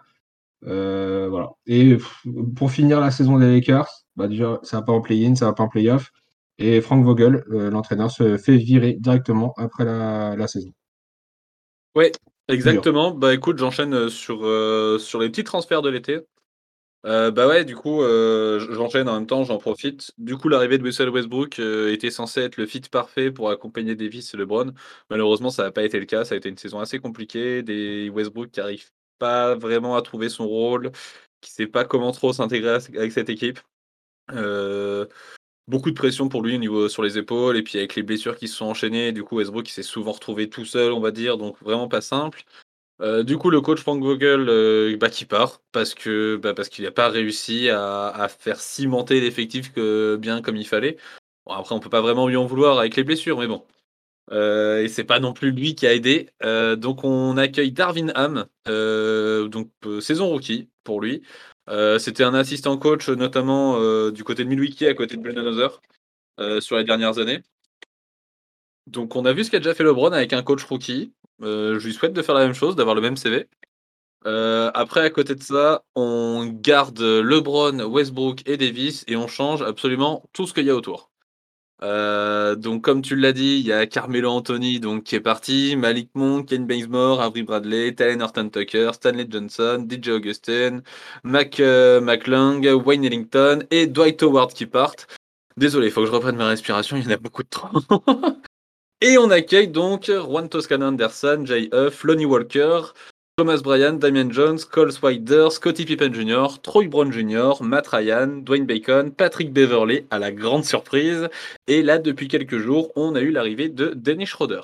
Euh. 0.66 1.46
Et 1.66 1.98
pour 2.56 2.72
finir 2.72 3.00
la 3.00 3.12
saison 3.12 3.40
des 3.40 3.48
Lakers, 3.52 3.90
bah, 4.16 4.28
déjà, 4.28 4.60
ça 4.64 4.78
va 4.78 4.84
pas 4.84 4.94
en 4.94 5.02
play-in, 5.02 5.36
ça 5.36 5.46
va 5.46 5.54
pas 5.54 5.64
en 5.64 5.70
play-off. 5.70 6.12
Et 6.58 6.82
Frank 6.82 7.04
Vogel, 7.06 7.44
euh, 7.52 7.70
l'entraîneur, 7.70 8.12
se 8.12 8.38
fait 8.38 8.58
virer 8.58 8.98
directement 9.00 9.54
après 9.58 9.86
la, 9.86 10.48
saison. 10.48 10.72
Ouais, 11.96 12.12
exactement. 12.50 13.12
Bah 13.12 13.34
écoute, 13.34 13.58
j'enchaîne 13.58 14.10
sur, 14.10 14.40
sur 15.00 15.20
les 15.20 15.30
petits 15.30 15.46
transferts 15.46 15.82
de 15.82 15.90
l'été. 15.90 16.20
Euh, 17.06 17.32
bah 17.32 17.48
ouais, 17.48 17.64
du 17.64 17.76
coup, 17.76 18.02
euh, 18.02 18.60
j'enchaîne 18.74 19.08
en 19.08 19.14
même 19.14 19.28
temps, 19.28 19.44
j'en 19.46 19.58
profite. 19.58 20.12
Du 20.18 20.36
coup, 20.38 20.50
l'arrivée 20.50 20.78
de 20.78 20.84
Russell 20.84 21.10
Westbrook 21.10 21.60
euh, 21.60 21.94
était 21.94 22.12
censé 22.12 22.42
être 22.42 22.58
le 22.58 22.66
fit 22.66 22.82
parfait 22.82 23.32
pour 23.32 23.50
accompagner 23.50 23.96
Davis 23.96 24.34
et 24.34 24.38
LeBron. 24.38 24.74
Malheureusement, 25.10 25.50
ça 25.50 25.64
n'a 25.64 25.72
pas 25.72 25.84
été 25.84 25.98
le 26.00 26.06
cas. 26.06 26.26
Ça 26.26 26.36
a 26.36 26.38
été 26.38 26.50
une 26.50 26.58
saison 26.58 26.80
assez 26.80 27.00
compliquée. 27.00 27.64
Des 27.64 28.10
Westbrook 28.10 28.52
qui 28.52 28.60
n'arrivent 28.60 28.92
pas 29.18 29.56
vraiment 29.56 29.96
à 29.96 30.02
trouver 30.02 30.30
son 30.30 30.48
rôle, 30.48 30.92
qui 31.42 31.52
ne 31.52 31.66
sait 31.66 31.68
pas 31.68 31.86
comment 31.86 32.12
trop 32.12 32.34
s'intégrer 32.34 32.78
avec 32.96 33.12
cette 33.14 33.30
équipe. 33.30 33.60
beaucoup 35.68 35.92
de 35.92 35.96
pression 35.96 36.28
pour 36.30 36.42
lui 36.42 36.56
au 36.56 36.60
niveau 36.60 36.90
sur 36.90 37.04
les 37.04 37.18
épaules 37.18 37.56
et 37.56 37.64
puis 37.64 37.78
avec 37.78 37.96
les 37.96 38.04
blessures 38.04 38.36
qui 38.36 38.48
se 38.48 38.56
sont 38.56 38.66
enchaînées, 38.66 39.12
du 39.12 39.24
coup 39.24 39.38
Westbrook 39.38 39.68
s'est 39.68 39.84
souvent 39.84 40.14
retrouvé 40.14 40.50
tout 40.50 40.66
seul, 40.66 40.92
on 40.92 41.00
va 41.00 41.12
dire, 41.12 41.38
donc 41.38 41.62
vraiment 41.62 41.88
pas 41.88 42.02
simple. 42.02 42.44
Euh, 43.02 43.24
du 43.24 43.38
coup, 43.38 43.50
le 43.50 43.62
coach 43.62 43.80
Frank 43.82 44.02
Vogel 44.04 44.50
euh, 44.50 44.98
bah, 44.98 45.10
qui 45.10 45.26
part 45.26 45.62
parce 45.72 45.96
bah, 45.96 46.54
qu'il 46.70 46.84
n'a 46.84 46.92
pas 46.92 47.10
réussi 47.10 47.70
à, 47.70 48.28
faire 48.30 48.60
cimenter 48.60 49.22
l'effectif 49.22 49.74
bien 50.20 50.42
comme 50.42 50.58
il 50.58 50.68
fallait. 50.68 50.98
Bon, 51.46 51.54
après, 51.54 51.76
on 51.76 51.80
peut 51.80 51.90
pas 51.90 52.02
vraiment 52.02 52.28
lui 52.28 52.36
en 52.38 52.46
vouloir 52.46 52.80
avec 52.80 52.96
les 52.96 53.04
blessures, 53.04 53.40
mais 53.40 53.48
bon. 53.48 53.66
Euh, 54.32 54.84
et 54.84 54.90
c'est 54.90 55.06
pas 55.06 55.20
non 55.20 55.34
plus 55.34 55.52
lui 55.52 55.76
qui 55.76 55.88
a 55.88 55.94
aidé. 55.94 56.30
donc 56.78 57.04
on 57.04 57.38
accueille 57.38 57.72
Darwin 57.72 58.12
Ham, 58.16 58.46
donc 58.66 59.72
saison 60.02 60.30
rookie 60.30 60.70
pour 60.84 61.02
lui. 61.02 61.24
C'était 62.00 62.24
un 62.24 62.34
assistant 62.34 62.78
coach 62.78 63.10
notamment 63.10 63.80
du 64.12 64.24
côté 64.24 64.44
de 64.44 64.50
Milwaukee 64.50 64.88
à 64.88 64.94
côté 64.94 65.18
de 65.18 65.22
Brennan 65.22 65.70
sur 66.62 66.78
les 66.78 66.84
dernières 66.84 67.20
années. 67.20 67.44
Donc 68.88 69.16
on 69.16 69.26
a 69.26 69.34
vu 69.34 69.44
ce 69.44 69.52
qu'a 69.52 69.60
déjà 69.60 69.74
fait 69.74 69.84
LeBron 69.84 70.12
avec 70.12 70.34
un 70.34 70.44
coach 70.44 70.64
rookie. 70.64 71.14
Euh, 71.42 71.80
je 71.80 71.86
lui 71.88 71.94
souhaite 71.94 72.14
de 72.14 72.22
faire 72.22 72.36
la 72.36 72.42
même 72.46 72.54
chose, 72.54 72.76
d'avoir 72.76 72.96
le 72.96 73.02
même 73.02 73.18
CV. 73.18 73.48
Euh, 74.26 74.72
après, 74.74 75.02
à 75.02 75.10
côté 75.10 75.36
de 75.36 75.44
ça, 75.44 75.84
on 75.96 76.46
garde 76.46 77.00
LeBron, 77.00 77.80
Westbrook 77.86 78.42
et 78.46 78.58
Davis 78.58 79.06
et 79.08 79.16
on 79.16 79.28
change 79.28 79.62
absolument 79.62 80.24
tout 80.34 80.46
ce 80.48 80.54
qu'il 80.54 80.66
y 80.66 80.70
a 80.70 80.76
autour. 80.76 81.12
Euh, 81.82 82.56
donc, 82.56 82.84
comme 82.84 83.02
tu 83.02 83.16
l'as 83.16 83.32
dit, 83.32 83.60
il 83.62 83.66
y 83.66 83.72
a 83.72 83.88
Carmelo 83.88 84.30
Anthony 84.32 84.82
donc, 84.82 85.06
qui 85.06 85.16
est 85.16 85.22
parti, 85.22 85.76
Malik 85.78 86.10
Monk, 86.14 86.50
Ken 86.50 86.68
Bazemore, 86.68 87.22
Avery 87.22 87.44
Bradley, 87.44 87.96
Talen 87.96 88.20
Norton 88.20 88.50
Tucker, 88.50 88.92
Stanley 88.94 89.26
Johnson, 89.30 89.88
DJ 89.90 90.10
Augustin, 90.10 90.82
Mac, 91.24 91.60
McLung, 91.60 92.66
Wayne 92.86 93.06
Ellington 93.06 93.64
et 93.72 93.88
Dwight 93.88 94.22
Howard 94.24 94.54
qui 94.54 94.66
partent. 94.66 95.08
Désolé, 95.56 95.88
il 95.88 95.92
faut 95.92 96.02
que 96.02 96.08
je 96.08 96.12
reprenne 96.12 96.36
ma 96.36 96.48
respiration, 96.50 96.98
il 96.98 97.04
y 97.04 97.08
en 97.08 97.12
a 97.12 97.18
beaucoup 97.18 97.44
de 97.44 97.50
trop. 97.50 97.70
Et 99.02 99.18
on 99.18 99.30
accueille 99.30 99.70
donc 99.70 100.12
Juan 100.12 100.50
Toscano 100.50 100.88
Anderson, 100.88 101.44
Jay 101.46 101.70
Huff, 101.72 102.04
Lonnie 102.04 102.26
Walker, 102.26 102.82
Thomas 103.38 103.62
Bryan, 103.64 103.94
Damian 103.94 104.30
Jones, 104.30 104.58
Cole 104.70 104.92
Swider, 104.92 105.48
Scottie 105.52 105.86
Pippen 105.86 106.14
Jr., 106.14 106.60
Troy 106.62 106.90
Brown 106.90 107.10
Jr., 107.10 107.64
Matt 107.64 107.88
Ryan, 107.88 108.28
Dwayne 108.44 108.66
Bacon, 108.66 109.12
Patrick 109.12 109.54
Beverley, 109.54 110.06
à 110.10 110.20
la 110.20 110.34
grande 110.34 110.66
surprise. 110.66 111.30
Et 111.68 111.82
là, 111.82 111.98
depuis 111.98 112.28
quelques 112.28 112.58
jours, 112.58 112.92
on 112.98 113.16
a 113.16 113.22
eu 113.22 113.32
l'arrivée 113.32 113.70
de 113.70 113.94
Dennis 113.96 114.26
Schroeder. 114.26 114.64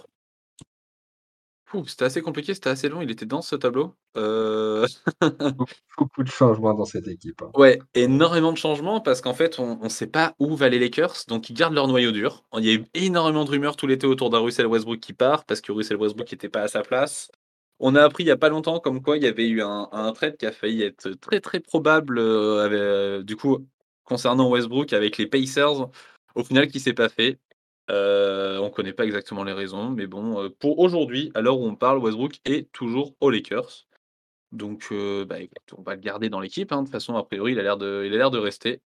C'était 1.87 2.05
assez 2.05 2.21
compliqué, 2.21 2.53
c'était 2.53 2.69
assez 2.69 2.89
long, 2.89 3.01
il 3.01 3.11
était 3.11 3.25
dans 3.25 3.41
ce 3.41 3.55
tableau. 3.55 3.95
Euh... 4.17 4.87
Beaucoup 5.97 6.23
de 6.23 6.29
changements 6.29 6.73
dans 6.73 6.85
cette 6.85 7.07
équipe. 7.07 7.41
Hein. 7.41 7.51
Ouais, 7.55 7.79
énormément 7.93 8.51
de 8.51 8.57
changements 8.57 9.01
parce 9.01 9.21
qu'en 9.21 9.33
fait, 9.33 9.59
on 9.59 9.77
ne 9.83 9.89
sait 9.89 10.07
pas 10.07 10.35
où 10.39 10.55
va 10.55 10.69
les 10.69 10.79
Lakers, 10.79 11.15
donc 11.27 11.49
ils 11.49 11.53
gardent 11.53 11.73
leur 11.73 11.87
noyau 11.87 12.11
dur. 12.11 12.43
Il 12.57 12.65
y 12.65 12.69
a 12.69 12.73
eu 12.73 12.85
énormément 12.93 13.45
de 13.45 13.49
rumeurs 13.49 13.75
tout 13.75 13.87
l'été 13.87 14.07
autour 14.07 14.29
d'un 14.29 14.39
Russell 14.39 14.67
Westbrook 14.67 14.99
qui 14.99 15.13
part 15.13 15.45
parce 15.45 15.61
que 15.61 15.71
Russell 15.71 15.97
Westbrook 15.97 16.31
n'était 16.31 16.49
pas 16.49 16.61
à 16.61 16.67
sa 16.67 16.81
place. 16.81 17.29
On 17.79 17.95
a 17.95 18.03
appris 18.03 18.23
il 18.23 18.27
n'y 18.27 18.31
a 18.31 18.37
pas 18.37 18.49
longtemps 18.49 18.79
comme 18.79 19.01
quoi 19.01 19.17
il 19.17 19.23
y 19.23 19.27
avait 19.27 19.47
eu 19.47 19.61
un, 19.61 19.89
un 19.91 20.13
trade 20.13 20.37
qui 20.37 20.45
a 20.45 20.51
failli 20.51 20.83
être 20.83 21.09
très 21.19 21.41
très 21.41 21.59
probable 21.59 22.19
euh, 22.19 22.69
euh, 22.71 23.23
du 23.23 23.35
coup 23.35 23.67
concernant 24.05 24.49
Westbrook 24.49 24.93
avec 24.93 25.17
les 25.17 25.27
Pacers. 25.27 25.89
Au 26.35 26.43
final, 26.43 26.67
qui 26.67 26.79
s'est 26.79 26.93
pas 26.93 27.09
fait. 27.09 27.39
Euh, 27.91 28.57
on 28.57 28.65
ne 28.65 28.69
connaît 28.69 28.93
pas 28.93 29.05
exactement 29.05 29.43
les 29.43 29.53
raisons, 29.53 29.89
mais 29.89 30.07
bon, 30.07 30.43
euh, 30.43 30.49
pour 30.49 30.79
aujourd'hui, 30.79 31.31
à 31.35 31.41
l'heure 31.41 31.59
où 31.59 31.67
on 31.67 31.75
parle, 31.75 31.99
Westbrook 31.99 32.39
est 32.45 32.71
toujours 32.71 33.15
aux 33.19 33.29
Lakers. 33.29 33.85
Donc, 34.51 34.87
euh, 34.91 35.25
bah, 35.25 35.37
on 35.77 35.81
va 35.83 35.95
le 35.95 36.01
garder 36.01 36.29
dans 36.29 36.39
l'équipe. 36.39 36.71
Hein. 36.71 36.79
De 36.79 36.87
toute 36.87 36.91
façon, 36.91 37.15
a 37.15 37.23
priori, 37.23 37.51
il 37.51 37.59
a 37.59 37.63
l'air 37.63 37.77
de, 37.77 38.07
de 38.07 38.37
rester. 38.37 38.81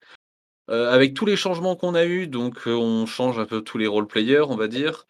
avec 0.69 1.15
tous 1.15 1.27
les 1.27 1.37
changements 1.37 1.77
qu'on 1.77 1.95
a 1.95 2.05
eus, 2.05 2.27
donc 2.27 2.63
on 2.67 3.07
change 3.07 3.39
un 3.39 3.47
peu 3.47 3.63
tous 3.63 3.79
les 3.79 3.87
role 3.87 4.07
players, 4.07 4.45
on 4.49 4.57
va 4.57 4.69
dire. 4.69 5.07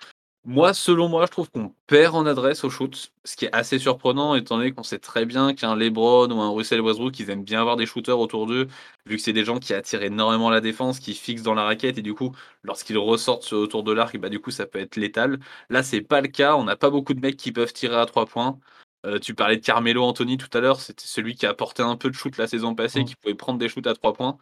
Moi, 0.50 0.72
selon 0.72 1.10
moi, 1.10 1.26
je 1.26 1.30
trouve 1.30 1.50
qu'on 1.50 1.74
perd 1.86 2.14
en 2.14 2.24
adresse 2.24 2.64
au 2.64 2.70
shoot, 2.70 3.12
ce 3.22 3.36
qui 3.36 3.44
est 3.44 3.54
assez 3.54 3.78
surprenant 3.78 4.34
étant 4.34 4.56
donné 4.56 4.72
qu'on 4.72 4.82
sait 4.82 4.98
très 4.98 5.26
bien 5.26 5.52
qu'un 5.52 5.76
LeBron 5.76 6.30
ou 6.30 6.40
un 6.40 6.48
Russell 6.48 6.80
Westbrook, 6.80 7.20
ils 7.20 7.28
aiment 7.28 7.44
bien 7.44 7.60
avoir 7.60 7.76
des 7.76 7.84
shooters 7.84 8.18
autour 8.18 8.46
d'eux, 8.46 8.66
vu 9.04 9.16
que 9.16 9.22
c'est 9.22 9.34
des 9.34 9.44
gens 9.44 9.58
qui 9.58 9.74
attirent 9.74 10.02
énormément 10.02 10.48
la 10.48 10.62
défense, 10.62 11.00
qui 11.00 11.12
fixent 11.12 11.42
dans 11.42 11.52
la 11.52 11.64
raquette 11.64 11.98
et 11.98 12.02
du 12.02 12.14
coup, 12.14 12.34
lorsqu'ils 12.62 12.96
ressortent 12.96 13.52
autour 13.52 13.82
de 13.82 13.92
l'arc, 13.92 14.16
bah 14.16 14.30
du 14.30 14.40
coup, 14.40 14.50
ça 14.50 14.64
peut 14.64 14.78
être 14.78 14.96
létal. 14.96 15.38
Là, 15.68 15.82
c'est 15.82 16.00
pas 16.00 16.22
le 16.22 16.28
cas. 16.28 16.56
On 16.56 16.64
n'a 16.64 16.76
pas 16.76 16.88
beaucoup 16.88 17.12
de 17.12 17.20
mecs 17.20 17.36
qui 17.36 17.52
peuvent 17.52 17.74
tirer 17.74 17.96
à 17.96 18.06
trois 18.06 18.24
points. 18.24 18.58
Euh, 19.04 19.18
tu 19.18 19.34
parlais 19.34 19.58
de 19.58 19.62
Carmelo 19.62 20.02
Anthony 20.02 20.38
tout 20.38 20.48
à 20.56 20.60
l'heure, 20.60 20.80
c'était 20.80 21.04
celui 21.06 21.34
qui 21.34 21.44
a 21.44 21.50
apporté 21.50 21.82
un 21.82 21.96
peu 21.96 22.08
de 22.08 22.14
shoot 22.14 22.38
la 22.38 22.46
saison 22.46 22.74
passée, 22.74 23.02
mmh. 23.02 23.04
qui 23.04 23.16
pouvait 23.16 23.34
prendre 23.34 23.58
des 23.58 23.68
shoots 23.68 23.86
à 23.86 23.92
trois 23.92 24.14
points. 24.14 24.38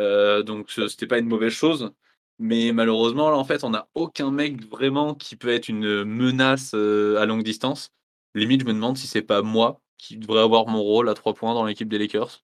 Euh, 0.00 0.42
donc, 0.42 0.68
c'était 0.68 1.06
pas 1.06 1.18
une 1.18 1.28
mauvaise 1.28 1.52
chose. 1.52 1.92
Mais 2.38 2.72
malheureusement, 2.72 3.30
là, 3.30 3.36
en 3.36 3.44
fait, 3.44 3.64
on 3.64 3.70
n'a 3.70 3.88
aucun 3.94 4.30
mec 4.30 4.64
vraiment 4.68 5.14
qui 5.14 5.36
peut 5.36 5.52
être 5.52 5.68
une 5.68 6.04
menace 6.04 6.72
euh, 6.74 7.18
à 7.18 7.26
longue 7.26 7.44
distance. 7.44 7.92
Limite, 8.34 8.62
je 8.62 8.66
me 8.66 8.72
demande 8.72 8.96
si 8.96 9.06
c'est 9.06 9.22
pas 9.22 9.42
moi 9.42 9.80
qui 9.98 10.16
devrais 10.16 10.42
avoir 10.42 10.66
mon 10.66 10.82
rôle 10.82 11.08
à 11.08 11.14
trois 11.14 11.34
points 11.34 11.54
dans 11.54 11.64
l'équipe 11.64 11.88
des 11.88 11.98
Lakers. 11.98 12.42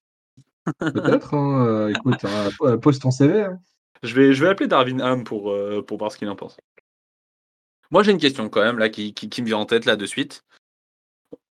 Peut-être, 0.78 1.34
hein, 1.34 1.66
euh, 1.66 1.88
écoute, 1.88 2.24
hein, 2.24 2.78
pose 2.78 2.98
ton 3.00 3.10
CV. 3.10 3.42
Hein. 3.42 3.58
Je, 4.02 4.14
vais, 4.14 4.32
je 4.32 4.44
vais 4.44 4.50
appeler 4.50 4.68
Darwin 4.68 5.00
Ham 5.00 5.24
pour, 5.24 5.50
euh, 5.50 5.82
pour 5.82 5.98
voir 5.98 6.12
ce 6.12 6.18
qu'il 6.18 6.28
en 6.28 6.36
pense. 6.36 6.56
Moi, 7.90 8.04
j'ai 8.04 8.12
une 8.12 8.18
question 8.18 8.48
quand 8.48 8.62
même 8.62 8.78
là 8.78 8.88
qui, 8.88 9.12
qui, 9.14 9.42
me 9.42 9.46
vient 9.46 9.58
en 9.58 9.66
tête 9.66 9.84
là 9.84 9.96
de 9.96 10.06
suite. 10.06 10.44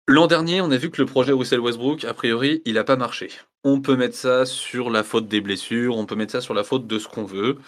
L'an 0.06 0.28
dernier, 0.28 0.60
on 0.60 0.70
a 0.70 0.76
vu 0.76 0.90
que 0.90 1.00
le 1.00 1.06
projet 1.06 1.32
Russell 1.32 1.60
Westbrook, 1.60 2.04
a 2.04 2.14
priori, 2.14 2.62
il 2.64 2.74
n'a 2.74 2.84
pas 2.84 2.96
marché. 2.96 3.30
on 3.64 3.80
peut 3.80 3.96
mettre 3.96 4.16
ça 4.16 4.46
sur 4.46 4.90
la 4.90 5.02
faute 5.02 5.28
des 5.28 5.40
blessures, 5.40 5.96
on 5.96 6.06
peut 6.06 6.16
mettre 6.16 6.32
ça 6.32 6.40
sur 6.40 6.54
la 6.54 6.64
faute 6.64 6.86
de 6.86 6.98
ce 6.98 7.08
qu'on 7.08 7.24
veut. 7.24 7.58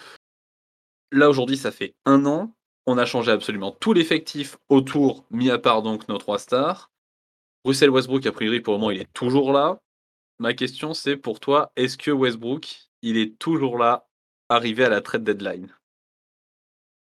Là, 1.13 1.29
aujourd'hui, 1.29 1.57
ça 1.57 1.69
fait 1.69 1.93
un 2.05 2.25
an. 2.25 2.55
On 2.87 2.97
a 2.97 3.05
changé 3.05 3.31
absolument 3.31 3.71
tout 3.71 3.93
l'effectif 3.93 4.57
autour, 4.67 5.25
mis 5.29 5.51
à 5.51 5.59
part 5.59 5.83
donc 5.83 6.07
nos 6.07 6.17
trois 6.17 6.39
stars. 6.39 6.89
Russell 7.63 7.91
Westbrook, 7.91 8.25
a 8.25 8.31
priori, 8.31 8.61
pour 8.61 8.73
le 8.73 8.79
moment, 8.79 8.89
il 8.89 8.99
est 8.99 9.13
toujours 9.13 9.53
là. 9.53 9.79
Ma 10.39 10.55
question, 10.55 10.95
c'est 10.95 11.15
pour 11.15 11.39
toi, 11.39 11.71
est-ce 11.75 11.99
que 11.99 12.09
Westbrook, 12.09 12.89
il 13.03 13.17
est 13.17 13.37
toujours 13.37 13.77
là, 13.77 14.07
arrivé 14.49 14.85
à 14.85 14.89
la 14.89 15.01
trade 15.01 15.23
deadline? 15.23 15.67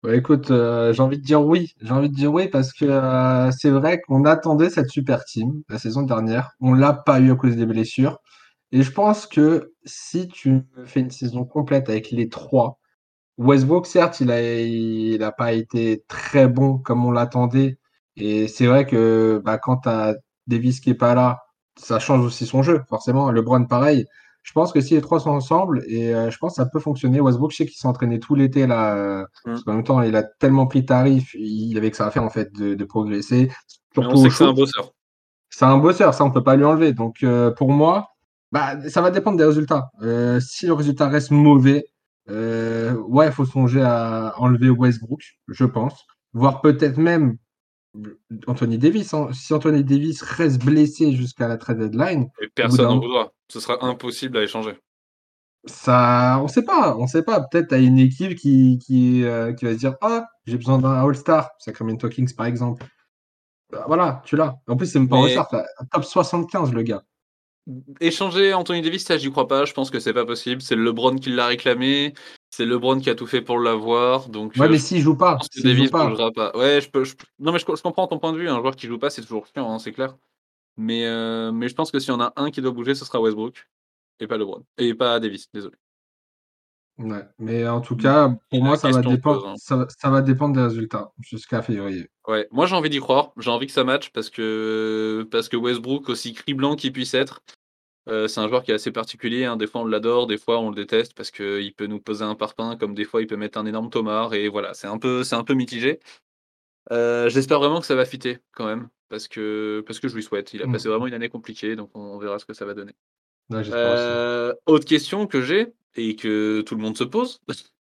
Bah, 0.01 0.15
écoute, 0.15 0.49
euh, 0.49 0.91
j'ai 0.93 1.03
envie 1.03 1.19
de 1.19 1.23
dire 1.23 1.45
oui. 1.45 1.75
J'ai 1.79 1.91
envie 1.91 2.09
de 2.09 2.15
dire 2.15 2.33
oui 2.33 2.47
parce 2.47 2.73
que 2.73 2.85
euh, 2.85 3.51
c'est 3.51 3.69
vrai 3.69 4.01
qu'on 4.01 4.25
attendait 4.25 4.71
cette 4.71 4.89
super 4.89 5.23
team 5.25 5.61
la 5.69 5.77
saison 5.77 6.01
dernière. 6.01 6.53
On 6.59 6.73
l'a 6.73 6.93
pas 6.93 7.19
eu 7.19 7.31
à 7.31 7.35
cause 7.35 7.55
des 7.55 7.67
blessures. 7.67 8.17
Et 8.71 8.81
je 8.81 8.91
pense 8.91 9.27
que 9.27 9.73
si 9.85 10.27
tu 10.27 10.63
fais 10.87 11.01
une 11.01 11.11
saison 11.11 11.45
complète 11.45 11.87
avec 11.87 12.09
les 12.09 12.29
trois, 12.29 12.80
Westbrook, 13.37 13.87
certes, 13.87 14.19
il 14.19 14.31
a, 14.31 14.41
il 14.41 15.23
a 15.23 15.31
pas 15.31 15.53
été 15.53 16.03
très 16.07 16.47
bon 16.47 16.77
comme 16.77 17.05
on 17.05 17.11
l'attendait. 17.11 17.77
Et 18.17 18.47
c'est 18.47 18.67
vrai 18.67 18.85
que 18.85 19.41
bah, 19.43 19.57
quand 19.57 19.77
tu 19.77 19.89
as 19.89 20.15
Davis 20.47 20.79
qui 20.79 20.91
est 20.91 20.95
pas 20.95 21.15
là, 21.15 21.39
ça 21.77 21.99
change 21.99 22.25
aussi 22.25 22.45
son 22.45 22.63
jeu, 22.63 22.83
forcément. 22.89 23.31
LeBron, 23.31 23.65
pareil. 23.65 24.05
Je 24.43 24.53
pense 24.53 24.71
que 24.71 24.81
si 24.81 24.95
les 24.95 25.01
trois 25.01 25.19
sont 25.19 25.29
ensemble, 25.29 25.83
et 25.87 26.13
euh, 26.15 26.31
je 26.31 26.37
pense 26.37 26.53
que 26.53 26.63
ça 26.63 26.65
peut 26.65 26.79
fonctionner. 26.79 27.19
Westbrook, 27.21 27.51
je 27.51 27.57
sais 27.57 27.65
qu'il 27.65 27.77
s'est 27.77 27.87
entraîné 27.87 28.19
tout 28.19 28.33
l'été 28.33 28.65
là. 28.65 28.95
Euh, 28.95 29.25
mm. 29.45 29.55
En 29.67 29.73
même 29.73 29.83
temps, 29.83 30.01
il 30.01 30.15
a 30.15 30.23
tellement 30.23 30.65
pris 30.65 30.85
tarif, 30.85 31.35
il 31.35 31.77
avait 31.77 31.91
que 31.91 31.97
ça 31.97 32.07
à 32.07 32.11
faire 32.11 32.23
en 32.23 32.29
fait 32.29 32.51
de, 32.53 32.83
progresser. 32.83 33.51
Surtout 33.93 34.09
on 34.11 34.23
sait 34.23 34.29
que 34.29 34.35
c'est 34.35 34.43
un 34.43 34.53
bosseur. 34.53 34.91
C'est 35.49 35.65
un 35.65 35.77
bosseur, 35.77 36.13
ça 36.13 36.23
on 36.23 36.31
peut 36.31 36.43
pas 36.43 36.55
lui 36.55 36.65
enlever. 36.65 36.93
Donc 36.93 37.23
euh, 37.23 37.51
pour 37.51 37.71
moi, 37.71 38.07
bah, 38.51 38.89
ça 38.89 39.01
va 39.01 39.11
dépendre 39.11 39.37
des 39.37 39.45
résultats. 39.45 39.91
si 40.39 40.65
le 40.65 40.73
résultat 40.73 41.07
reste 41.07 41.29
mauvais, 41.31 41.85
ouais, 42.27 43.27
il 43.27 43.31
faut 43.31 43.45
songer 43.45 43.81
à 43.81 44.33
enlever 44.37 44.69
Westbrook, 44.69 45.21
je 45.47 45.65
pense. 45.65 46.05
Voire 46.33 46.61
peut-être 46.61 46.97
même 46.97 47.37
Anthony 48.47 48.77
Davis. 48.77 49.13
Hein. 49.13 49.29
Si 49.33 49.53
Anthony 49.53 49.83
Davis 49.83 50.21
reste 50.21 50.63
blessé 50.63 51.13
jusqu'à 51.13 51.47
la 51.47 51.57
trade 51.57 51.79
deadline. 51.79 52.29
Et 52.41 52.47
personne 52.47 52.85
n'en 52.85 52.99
voudra. 52.99 53.31
Ce 53.49 53.59
sera 53.59 53.83
impossible 53.85 54.37
à 54.37 54.43
échanger. 54.43 54.77
Ça, 55.65 56.39
on 56.41 56.47
sait 56.47 56.63
pas, 56.63 56.95
on 56.97 57.05
sait 57.05 57.23
pas. 57.23 57.41
Peut-être 57.41 57.73
à 57.73 57.77
une 57.77 57.99
équipe 57.99 58.35
qui, 58.35 58.79
qui, 58.79 59.23
euh, 59.23 59.53
qui 59.53 59.65
va 59.65 59.73
se 59.73 59.77
dire 59.77 59.95
Ah, 60.01 60.25
j'ai 60.45 60.57
besoin 60.57 60.79
d'un 60.79 60.93
All-Star, 60.93 61.51
Sacramento 61.59 62.09
Kings 62.09 62.33
par 62.33 62.47
exemple. 62.47 62.85
Bah, 63.71 63.83
voilà, 63.87 64.21
tu 64.25 64.35
l'as. 64.35 64.55
En 64.67 64.75
plus, 64.75 64.87
c'est 64.87 64.99
même 64.99 65.07
pas 65.07 65.17
un 65.17 65.23
All-Star, 65.23 65.49
top 65.91 66.03
75 66.03 66.73
le 66.73 66.81
gars. 66.81 67.03
Échanger 67.99 68.53
Anthony 68.53 68.81
Davis, 68.81 69.05
ça 69.05 69.17
j'y 69.17 69.29
crois 69.31 69.47
pas. 69.47 69.65
Je 69.65 69.73
pense 69.73 69.89
que 69.89 69.99
c'est 69.99 70.13
pas 70.13 70.25
possible. 70.25 70.61
C'est 70.61 70.75
LeBron 70.75 71.15
qui 71.15 71.29
l'a 71.29 71.47
réclamé. 71.47 72.13
C'est 72.49 72.65
LeBron 72.65 72.99
qui 72.99 73.09
a 73.09 73.15
tout 73.15 73.27
fait 73.27 73.41
pour 73.41 73.59
l'avoir. 73.59 74.29
Donc, 74.29 74.53
ouais, 74.55 74.65
euh, 74.65 74.69
mais 74.69 74.79
s'il 74.79 75.01
joue 75.01 75.15
pas. 75.15 75.37
Davis 75.63 75.91
ne 75.91 76.09
bougera 76.09 76.31
pas. 76.31 76.57
Ouais, 76.57 76.81
je, 76.81 76.89
peux, 76.89 77.03
Non, 77.39 77.51
mais 77.51 77.59
je, 77.59 77.65
comprends 77.65 78.07
ton 78.07 78.19
point 78.19 78.33
de 78.33 78.37
vue. 78.37 78.49
Un 78.49 78.59
joueur 78.59 78.75
qui 78.75 78.87
joue 78.87 78.97
pas, 78.97 79.09
c'est 79.09 79.21
toujours 79.21 79.45
chiant, 79.47 79.71
hein, 79.71 79.79
c'est 79.79 79.91
clair. 79.91 80.17
Mais, 80.77 81.05
euh, 81.05 81.51
mais 81.51 81.69
je 81.69 81.75
pense 81.75 81.91
que 81.91 81.99
s'il 81.99 82.09
y 82.09 82.15
en 82.15 82.21
a 82.21 82.33
un 82.35 82.51
qui 82.51 82.61
doit 82.61 82.71
bouger, 82.71 82.95
ce 82.95 83.05
sera 83.05 83.21
Westbrook. 83.21 83.67
Et 84.19 84.27
pas 84.27 84.37
LeBron. 84.37 84.63
Et 84.77 84.93
pas 84.93 85.19
Davis, 85.19 85.47
désolé. 85.53 85.75
Ouais, 86.97 87.23
mais 87.39 87.67
en 87.67 87.81
tout 87.81 87.95
cas, 87.95 88.35
pour 88.49 88.63
moi, 88.63 88.77
ça 88.77 88.91
va, 88.91 89.01
dépendre, 89.01 89.47
hein. 89.47 89.55
ça, 89.57 90.09
va 90.09 90.21
dépendre 90.21 90.55
des 90.55 90.61
résultats 90.61 91.11
jusqu'à 91.19 91.61
février. 91.61 92.09
Ouais, 92.27 92.47
moi 92.51 92.67
j'ai 92.67 92.75
envie 92.75 92.89
d'y 92.89 92.99
croire. 92.99 93.31
J'ai 93.37 93.49
envie 93.49 93.65
que 93.65 93.71
ça 93.71 93.83
matche 93.83 94.11
parce 94.11 94.29
que, 94.29 95.27
parce 95.31 95.49
que 95.49 95.57
Westbrook, 95.57 96.09
aussi 96.09 96.33
criblant 96.33 96.75
qu'il 96.75 96.91
puisse 96.91 97.13
être, 97.13 97.41
euh, 98.09 98.27
c'est 98.27 98.39
un 98.39 98.47
joueur 98.47 98.63
qui 98.63 98.71
est 98.71 98.75
assez 98.75 98.91
particulier. 98.91 99.45
Hein. 99.45 99.57
Des 99.57 99.67
fois, 99.67 99.81
on 99.81 99.85
l'adore, 99.85 100.27
des 100.27 100.37
fois, 100.37 100.59
on 100.59 100.69
le 100.69 100.75
déteste 100.75 101.13
parce 101.13 101.31
qu'il 101.31 101.73
peut 101.75 101.87
nous 101.87 101.99
poser 101.99 102.23
un 102.23 102.35
parpaing, 102.35 102.75
comme 102.77 102.95
des 102.95 103.05
fois, 103.05 103.21
il 103.21 103.27
peut 103.27 103.37
mettre 103.37 103.57
un 103.57 103.65
énorme 103.65 103.89
tomard. 103.89 104.33
Et 104.33 104.47
voilà, 104.47 104.73
c'est 104.73 104.87
un 104.87 104.97
peu, 104.97 105.23
c'est 105.23 105.35
un 105.35 105.43
peu 105.43 105.53
mitigé. 105.53 105.99
Euh, 106.91 107.29
j'espère 107.29 107.59
vraiment 107.59 107.79
que 107.79 107.85
ça 107.85 107.95
va 107.95 108.05
fitter 108.05 108.39
quand 108.53 108.65
même, 108.65 108.89
parce 109.09 109.27
que, 109.27 109.83
parce 109.85 109.99
que 109.99 110.07
je 110.07 110.15
lui 110.15 110.23
souhaite. 110.23 110.53
Il 110.53 110.63
a 110.63 110.67
passé 110.67 110.87
mmh. 110.87 110.91
vraiment 110.91 111.07
une 111.07 111.13
année 111.13 111.29
compliquée, 111.29 111.75
donc 111.75 111.91
on, 111.93 112.17
verra 112.17 112.39
ce 112.39 112.45
que 112.45 112.53
ça 112.53 112.65
va 112.65 112.73
donner. 112.73 112.93
Euh, 113.53 114.53
autre 114.65 114.85
question 114.85 115.27
que 115.27 115.41
j'ai 115.41 115.73
et 115.95 116.15
que 116.15 116.61
tout 116.61 116.75
le 116.75 116.81
monde 116.81 116.97
se 116.97 117.03
pose. 117.03 117.39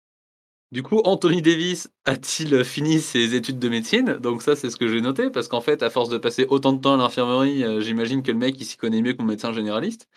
Du 0.72 0.84
coup, 0.84 1.00
Anthony 1.02 1.42
Davis 1.42 1.88
a-t-il 2.04 2.64
fini 2.64 3.00
ses 3.00 3.34
études 3.34 3.58
de 3.58 3.68
médecine? 3.68 4.18
Donc 4.18 4.42
ça, 4.42 4.54
c'est 4.54 4.70
ce 4.70 4.76
que 4.76 4.86
j'ai 4.86 5.00
noté, 5.00 5.30
parce 5.30 5.48
qu'en 5.48 5.60
fait, 5.60 5.82
à 5.82 5.90
force 5.90 6.08
de 6.08 6.18
passer 6.18 6.46
autant 6.48 6.72
de 6.72 6.80
temps 6.80 6.94
à 6.94 6.96
l'infirmerie, 6.96 7.64
euh, 7.64 7.80
j'imagine 7.80 8.22
que 8.22 8.30
le 8.30 8.38
mec, 8.38 8.54
il 8.60 8.64
s'y 8.64 8.76
connaît 8.76 9.02
mieux 9.02 9.14
que 9.14 9.18
mon 9.22 9.28
médecin 9.28 9.52
généraliste. 9.52 10.08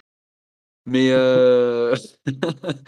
Mais, 0.85 1.09
euh, 1.11 1.95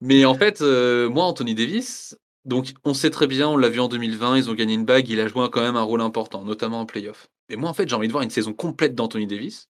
mais 0.00 0.24
en 0.24 0.34
fait, 0.34 0.60
euh, 0.60 1.08
moi, 1.08 1.24
Anthony 1.24 1.54
Davis, 1.54 2.16
donc 2.44 2.74
on 2.84 2.94
sait 2.94 3.10
très 3.10 3.26
bien, 3.26 3.48
on 3.48 3.56
l'a 3.56 3.68
vu 3.68 3.80
en 3.80 3.88
2020, 3.88 4.36
ils 4.36 4.50
ont 4.50 4.54
gagné 4.54 4.74
une 4.74 4.84
bague, 4.84 5.08
il 5.08 5.20
a 5.20 5.28
joué 5.28 5.48
quand 5.50 5.62
même 5.62 5.76
un 5.76 5.82
rôle 5.82 6.00
important, 6.02 6.44
notamment 6.44 6.80
en 6.80 6.86
playoff. 6.86 7.28
Et 7.48 7.56
moi, 7.56 7.70
en 7.70 7.74
fait, 7.74 7.88
j'ai 7.88 7.96
envie 7.96 8.08
de 8.08 8.12
voir 8.12 8.24
une 8.24 8.30
saison 8.30 8.52
complète 8.52 8.94
d'Anthony 8.94 9.26
Davis. 9.26 9.68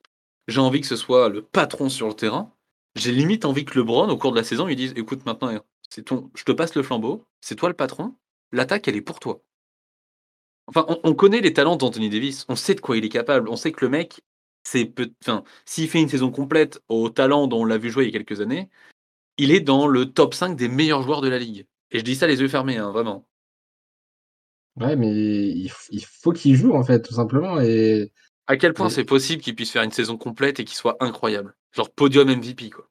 J'ai 0.49 0.61
envie 0.61 0.81
que 0.81 0.87
ce 0.87 0.97
soit 0.97 1.29
le 1.29 1.43
patron 1.43 1.89
sur 1.89 2.09
le 2.09 2.15
terrain. 2.15 2.53
J'ai 2.95 3.13
limite 3.13 3.45
envie 3.45 3.65
que 3.65 3.79
LeBron, 3.79 4.09
au 4.09 4.19
cours 4.19 4.33
de 4.33 4.37
la 4.37 4.45
saison, 4.45 4.69
il 4.69 4.77
dise 4.77 4.93
écoute, 4.97 5.25
maintenant, 5.25 5.51
c'est 5.89 6.05
ton, 6.05 6.31
je 6.35 6.45
te 6.45 6.53
passe 6.53 6.75
le 6.75 6.83
flambeau, 6.83 7.27
c'est 7.41 7.57
toi 7.57 7.69
le 7.69 7.75
patron, 7.75 8.17
l'attaque 8.53 8.89
elle 8.89 8.97
est 8.97 9.03
pour 9.03 9.21
toi. 9.21 9.43
Enfin, 10.67 10.87
on, 11.03 11.15
connaît 11.15 11.41
les 11.41 11.53
talents 11.53 11.77
d'Anthony 11.77 12.09
Davis, 12.09 12.47
on 12.49 12.57
sait 12.57 12.75
de 12.75 12.81
quoi 12.81 12.97
il 12.97 13.05
est 13.05 13.09
capable, 13.09 13.49
on 13.49 13.57
sait 13.57 13.73
que 13.73 13.85
le 13.85 13.91
mec, 13.91 14.23
c'est 14.63 14.93
enfin, 15.23 15.43
s'il 15.65 15.89
fait 15.89 16.01
une 16.01 16.09
saison 16.09 16.31
complète 16.31 16.81
au 16.89 17.11
talent 17.11 17.47
dont 17.49 17.63
on 17.63 17.65
l'a 17.65 17.79
vu 17.79 17.91
jouer 17.91 18.05
il 18.05 18.13
y 18.13 18.17
a 18.17 18.19
quelques 18.19 18.41
années, 18.41 18.71
il 19.39 19.51
est 19.51 19.61
dans 19.61 19.87
le 19.87 20.13
top 20.13 20.35
5 20.35 20.57
des 20.57 20.69
meilleurs 20.69 21.03
joueurs 21.03 21.21
de 21.21 21.29
la 21.29 21.39
ligue. 21.39 21.67
Et 21.91 21.99
je 21.99 22.05
dis 22.05 22.15
ça 22.15 22.27
les 22.27 22.41
yeux 22.41 22.49
fermés, 22.49 22.79
hein, 22.79 22.91
vraiment. 22.91 23.27
Ouais, 24.77 24.97
mais 24.97 25.11
il, 25.11 25.71
faut 26.07 26.33
qu'il 26.33 26.57
joue 26.57 26.73
en 26.73 26.85
fait, 26.85 27.03
tout 27.03 27.15
simplement. 27.15 27.61
Et 27.61 28.13
à 28.47 28.57
quel 28.57 28.73
point 28.73 28.89
c'est 28.89 29.05
possible 29.05 29.43
qu'il 29.43 29.55
puisse 29.55 29.71
faire 29.71 29.83
une 29.83 29.91
saison 29.91 30.17
complète 30.17 30.61
et 30.61 30.65
qu'il 30.65 30.77
soit 30.77 30.97
incroyable, 31.01 31.55
genre 31.73 31.91
podium 31.91 32.29
MVP 32.29 32.71
quoi. 32.71 32.89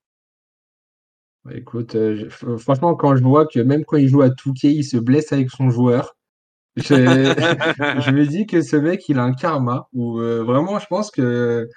Bah, 1.44 1.54
écoute, 1.56 1.96
euh, 1.96 2.30
franchement, 2.30 2.96
quand 2.96 3.16
je 3.16 3.24
vois 3.24 3.48
que 3.48 3.60
même 3.60 3.84
quand 3.84 3.98
il 3.98 4.08
joue 4.08 4.22
à 4.22 4.30
Touquet, 4.30 4.72
il 4.72 4.84
se 4.84 4.98
blesse 4.98 5.34
avec 5.34 5.50
son 5.50 5.72
joueur, 5.72 6.16
je, 6.78 8.12
me 8.12 8.26
dis 8.26 8.46
que 8.46 8.62
ce 8.62 8.76
mec, 8.76 9.10
il 9.10 9.18
a 9.18 9.24
un 9.24 9.34
karma. 9.34 9.88
Ou 9.94 10.20
euh, 10.20 10.44
vraiment, 10.44 10.80
je 10.80 10.86
pense 10.86 11.10
que, 11.12 11.68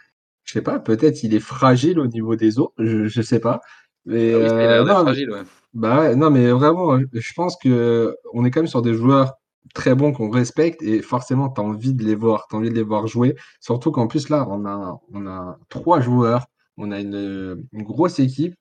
je 0.44 0.52
sais 0.52 0.62
pas, 0.62 0.78
peut-être 0.78 1.22
il 1.22 1.34
est 1.34 1.40
fragile 1.40 1.98
au 1.98 2.06
niveau 2.06 2.36
des 2.36 2.58
os, 2.58 2.68
je, 2.78 3.06
je 3.06 3.22
sais 3.22 3.40
pas. 3.40 3.60
Mais, 4.04 4.34
ah 4.34 4.82
oui, 4.82 4.88
non, 4.88 5.00
fragile, 5.02 5.30
ouais. 5.30 5.42
Bah 5.72 6.14
non, 6.14 6.30
mais 6.30 6.50
vraiment, 6.50 6.98
je 7.12 7.32
pense 7.34 7.56
que 7.56 8.14
on 8.32 8.44
est 8.44 8.50
quand 8.50 8.60
même 8.60 8.68
sur 8.68 8.82
des 8.82 8.94
joueurs 8.94 9.32
très 9.74 9.94
bons 9.94 10.12
qu'on 10.12 10.30
respecte 10.30 10.82
et 10.82 11.02
forcément, 11.02 11.48
tu 11.48 11.60
as 11.60 11.64
envie 11.64 11.94
de 11.94 12.04
les 12.04 12.14
voir, 12.14 12.46
tu 12.48 12.54
as 12.54 12.58
envie 12.58 12.70
de 12.70 12.74
les 12.74 12.82
voir 12.82 13.06
jouer. 13.08 13.34
Surtout 13.60 13.90
qu'en 13.90 14.06
plus, 14.06 14.28
là, 14.28 14.46
on 14.48 14.66
a, 14.66 15.00
on 15.12 15.26
a 15.26 15.58
trois 15.70 16.00
joueurs, 16.00 16.46
on 16.76 16.90
a 16.90 17.00
une 17.00 17.66
grosse 17.72 18.18
équipe 18.18 18.54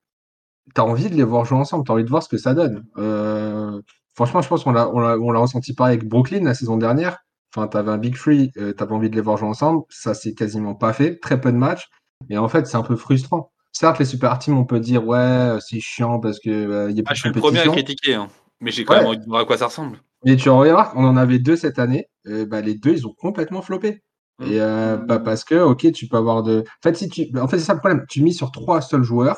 tu 0.76 0.82
as 0.82 0.86
envie 0.86 1.10
de 1.10 1.16
les 1.16 1.24
voir 1.24 1.46
jouer 1.46 1.58
ensemble, 1.58 1.86
tu 1.86 1.92
as 1.92 1.96
envie 1.96 2.04
de 2.04 2.10
voir 2.10 2.24
ce 2.24 2.30
que 2.30 2.38
ça 2.38 2.54
donne. 2.54 2.86
Euh, 2.98 3.82
franchement, 4.16 4.42
je 4.42 4.48
pense 4.48 4.64
qu'on 4.64 4.72
l'a, 4.72 4.90
on 4.90 5.32
l'a, 5.32 5.40
ressenti 5.40 5.74
pareil 5.74 5.98
avec 5.98 6.08
Brooklyn 6.08 6.44
la 6.44 6.54
saison 6.54 6.78
dernière. 6.78 7.18
Enfin, 7.56 7.68
tu 7.68 7.78
avais 7.78 7.92
un 7.92 7.98
Big 7.98 8.16
Free, 8.16 8.52
euh, 8.58 8.74
tu 8.76 8.84
avais 8.84 8.94
envie 8.94 9.10
de 9.10 9.16
les 9.16 9.22
voir 9.22 9.38
jouer 9.38 9.50
ensemble. 9.50 9.84
Ça, 9.90 10.14
c'est 10.14 10.34
quasiment 10.34 10.74
pas 10.74 10.94
fait. 10.94 11.20
Très 11.20 11.40
peu 11.40 11.52
de 11.52 11.58
matchs. 11.58 11.88
Et 12.30 12.38
en 12.38 12.48
fait, 12.48 12.66
c'est 12.66 12.78
un 12.78 12.84
peu 12.84 12.96
frustrant. 12.96 13.52
Certes, 13.74 14.00
les 14.00 14.06
super 14.06 14.38
teams, 14.40 14.58
on 14.58 14.66
peut 14.66 14.80
dire, 14.80 15.06
ouais, 15.06 15.18
euh, 15.18 15.60
c'est 15.60 15.80
chiant 15.80 16.20
parce 16.20 16.40
qu'il 16.40 16.52
euh, 16.52 16.92
y 16.92 17.00
a 17.00 17.04
plus 17.04 17.06
ah, 17.08 17.14
Je 17.14 17.20
suis 17.20 17.30
le 17.30 17.36
premier 17.36 17.60
à 17.60 17.68
critiquer, 17.68 18.16
hein. 18.16 18.28
mais 18.60 18.72
j'ai 18.72 18.86
quand 18.86 18.96
même 18.96 19.06
envie 19.06 19.18
de 19.18 19.26
voir 19.26 19.42
à 19.42 19.46
quoi 19.46 19.58
ça 19.58 19.66
ressemble. 19.66 20.00
Mais 20.26 20.36
tu 20.36 20.50
regardes, 20.50 20.94
on 20.96 21.04
en 21.04 21.18
avait 21.18 21.40
deux 21.40 21.56
cette 21.56 21.80
année. 21.80 22.08
bah, 22.26 22.62
les 22.62 22.76
deux, 22.76 22.94
ils 22.94 23.08
ont 23.08 23.14
complètement 23.14 23.62
floppé. 23.62 24.02
Et 24.42 24.58
bah, 24.60 25.20
parce 25.20 25.44
que, 25.44 25.56
ok, 25.56 25.92
tu 25.92 26.08
peux 26.08 26.18
avoir 26.18 26.44
de. 26.44 26.60
En 26.62 26.82
fait, 26.84 26.96
si 26.96 27.10
tu... 27.10 27.30
en 27.40 27.48
fait 27.48 27.60
c'est 27.60 27.66
ça 27.66 27.74
le 27.74 27.80
problème. 27.80 28.06
Tu 28.10 28.22
mises 28.22 28.38
sur 28.38 28.52
trois 28.52 28.82
seuls 28.82 29.04
joueurs 29.04 29.38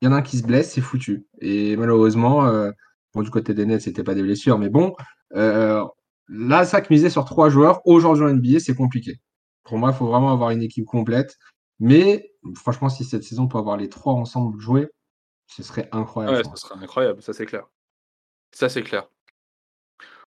il 0.00 0.06
y 0.06 0.08
en 0.08 0.12
a 0.12 0.16
un 0.16 0.22
qui 0.22 0.38
se 0.38 0.46
blesse, 0.46 0.72
c'est 0.72 0.80
foutu. 0.80 1.26
Et 1.40 1.76
malheureusement, 1.76 2.46
euh, 2.46 2.70
bon, 3.14 3.22
du 3.22 3.30
côté 3.30 3.54
des 3.54 3.64
Nets, 3.66 3.80
c'était 3.82 4.04
pas 4.04 4.14
des 4.14 4.22
blessures, 4.22 4.58
mais 4.58 4.68
bon, 4.68 4.94
euh, 5.34 5.84
là, 6.28 6.64
ça 6.64 6.80
que 6.80 6.92
miser 6.92 7.08
sur 7.08 7.24
trois 7.24 7.48
joueurs, 7.48 7.80
aujourd'hui 7.86 8.24
en 8.24 8.28
NBA, 8.28 8.60
c'est 8.60 8.74
compliqué. 8.74 9.20
Pour 9.64 9.78
moi, 9.78 9.90
il 9.90 9.96
faut 9.96 10.06
vraiment 10.06 10.32
avoir 10.32 10.50
une 10.50 10.62
équipe 10.62 10.84
complète. 10.84 11.36
Mais 11.78 12.32
franchement, 12.54 12.88
si 12.88 13.04
cette 13.04 13.24
saison 13.24 13.48
peut 13.48 13.58
avoir 13.58 13.76
les 13.76 13.88
trois 13.88 14.14
ensemble 14.14 14.58
jouer, 14.60 14.88
ce 15.46 15.62
serait 15.62 15.88
incroyable. 15.92 16.36
Ouais, 16.36 16.42
ce 16.54 16.56
serait 16.56 16.78
incroyable, 16.82 17.22
ça 17.22 17.32
c'est 17.32 17.46
clair. 17.46 17.66
Ça 18.52 18.68
c'est 18.68 18.82
clair. 18.82 19.08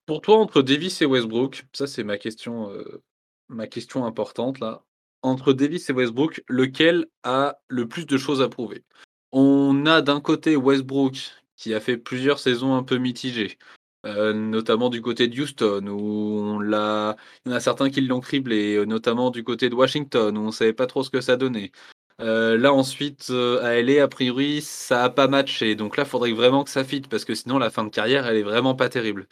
Pour 0.06 0.20
toi, 0.20 0.38
entre 0.38 0.62
Davis 0.62 1.02
et 1.02 1.06
Westbrook, 1.06 1.64
ça 1.72 1.86
c'est 1.86 2.04
ma 2.04 2.18
question, 2.18 2.70
euh, 2.70 3.02
ma 3.48 3.66
question 3.66 4.04
importante 4.06 4.60
là. 4.60 4.82
Entre 5.22 5.52
Davis 5.52 5.90
et 5.90 5.92
Westbrook, 5.92 6.44
lequel 6.48 7.06
a 7.24 7.58
le 7.68 7.88
plus 7.88 8.06
de 8.06 8.16
choses 8.16 8.42
à 8.42 8.48
prouver? 8.48 8.84
On 9.32 9.86
a 9.86 10.02
d'un 10.02 10.20
côté 10.20 10.56
Westbrook 10.56 11.16
qui 11.56 11.74
a 11.74 11.80
fait 11.80 11.96
plusieurs 11.96 12.38
saisons 12.38 12.74
un 12.74 12.82
peu 12.82 12.98
mitigées, 12.98 13.58
euh, 14.04 14.32
notamment 14.32 14.88
du 14.90 15.02
côté 15.02 15.26
de 15.26 15.40
Houston 15.40 15.86
où 15.88 16.38
on 16.38 16.60
l'a, 16.60 17.16
il 17.44 17.50
y 17.50 17.52
en 17.54 17.56
a 17.56 17.60
certains 17.60 17.90
qui 17.90 18.02
l'ont 18.02 18.20
criblé, 18.20 18.76
euh, 18.76 18.84
notamment 18.84 19.30
du 19.30 19.42
côté 19.42 19.68
de 19.68 19.74
Washington 19.74 20.36
où 20.36 20.40
on 20.42 20.50
savait 20.52 20.72
pas 20.72 20.86
trop 20.86 21.02
ce 21.02 21.10
que 21.10 21.20
ça 21.20 21.36
donnait. 21.36 21.72
Euh, 22.20 22.56
là 22.56 22.72
ensuite, 22.72 23.30
à 23.30 23.74
LA, 23.74 24.04
a 24.04 24.08
priori, 24.08 24.62
ça 24.62 25.04
a 25.04 25.10
pas 25.10 25.28
matché. 25.28 25.74
Donc 25.74 25.96
là, 25.96 26.04
il 26.04 26.08
faudrait 26.08 26.32
vraiment 26.32 26.64
que 26.64 26.70
ça 26.70 26.84
fitte 26.84 27.08
parce 27.08 27.24
que 27.24 27.34
sinon 27.34 27.58
la 27.58 27.70
fin 27.70 27.84
de 27.84 27.90
carrière, 27.90 28.26
elle 28.26 28.36
est 28.36 28.42
vraiment 28.42 28.74
pas 28.74 28.88
terrible. 28.88 29.26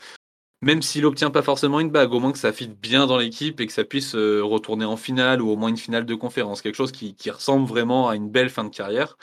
Même 0.65 0.81
s'il 0.81 1.05
obtient 1.05 1.31
pas 1.31 1.43
forcément 1.43 1.79
une 1.79 1.91
bague, 1.91 2.15
au 2.15 2.21
moins 2.21 2.33
que 2.33 2.39
ça 2.39 2.51
fitte 2.51 2.81
bien 2.81 3.07
dans 3.07 3.19
l'équipe 3.19 3.61
et 3.61 3.67
que 3.67 3.73
ça 3.73 3.85
puisse 3.85 4.15
euh, 4.15 4.43
retourner 4.43 4.87
en 4.87 4.97
finale 4.97 5.43
ou 5.43 5.51
au 5.51 5.57
moins 5.57 5.69
une 5.69 5.77
finale 5.77 6.07
de 6.07 6.15
conférence, 6.15 6.63
quelque 6.63 6.75
chose 6.75 6.91
qui, 6.91 7.15
ressemble 7.31 7.69
vraiment 7.69 8.09
à 8.09 8.17
une 8.17 8.31
belle 8.31 8.49
fin 8.49 8.65
de 8.65 8.71
carrière. 8.71 9.19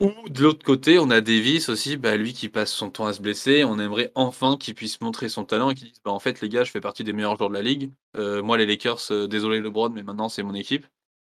Ou 0.00 0.12
de 0.28 0.42
l'autre 0.42 0.62
côté, 0.62 0.98
on 0.98 1.08
a 1.10 1.22
Davis 1.22 1.70
aussi, 1.70 1.96
bah, 1.96 2.14
lui 2.18 2.34
qui 2.34 2.50
passe 2.50 2.72
son 2.72 2.90
temps 2.90 3.06
à 3.06 3.14
se 3.14 3.22
blesser. 3.22 3.64
On 3.64 3.78
aimerait 3.78 4.12
enfin 4.14 4.58
qu'il 4.58 4.74
puisse 4.74 5.00
montrer 5.00 5.30
son 5.30 5.46
talent 5.46 5.70
et 5.70 5.74
qu'il 5.74 5.88
dise 5.88 6.00
bah, 6.04 6.10
en 6.10 6.18
fait, 6.18 6.42
les 6.42 6.50
gars, 6.50 6.64
je 6.64 6.70
fais 6.70 6.80
partie 6.82 7.04
des 7.04 7.14
meilleurs 7.14 7.38
joueurs 7.38 7.48
de 7.48 7.54
la 7.54 7.62
ligue. 7.62 7.90
Euh, 8.18 8.42
moi, 8.42 8.58
les 8.58 8.66
Lakers, 8.66 9.00
euh, 9.12 9.26
désolé 9.26 9.60
LeBron, 9.60 9.88
mais 9.88 10.02
maintenant 10.02 10.28
c'est 10.28 10.42
mon 10.42 10.54
équipe. 10.54 10.86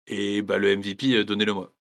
Et 0.06 0.40
bah, 0.40 0.56
le 0.56 0.76
MVP, 0.76 1.14
euh, 1.14 1.24
donnez-le-moi. 1.24 1.74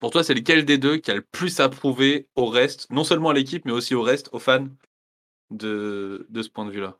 Pour 0.00 0.10
toi, 0.10 0.24
c'est 0.24 0.34
lequel 0.34 0.64
des 0.64 0.78
deux 0.78 0.96
qui 0.96 1.10
a 1.10 1.14
le 1.16 1.22
plus 1.22 1.60
à 1.60 1.68
prouver 1.68 2.28
au 2.34 2.46
reste, 2.46 2.90
non 2.90 3.04
seulement 3.04 3.30
à 3.30 3.34
l'équipe, 3.34 3.64
mais 3.66 3.72
aussi 3.72 3.94
au 3.94 4.02
reste, 4.02 4.30
aux 4.32 4.38
fans? 4.38 4.68
De, 5.52 6.26
de 6.30 6.42
ce 6.42 6.50
point 6.50 6.66
de 6.66 6.70
vue-là? 6.70 6.96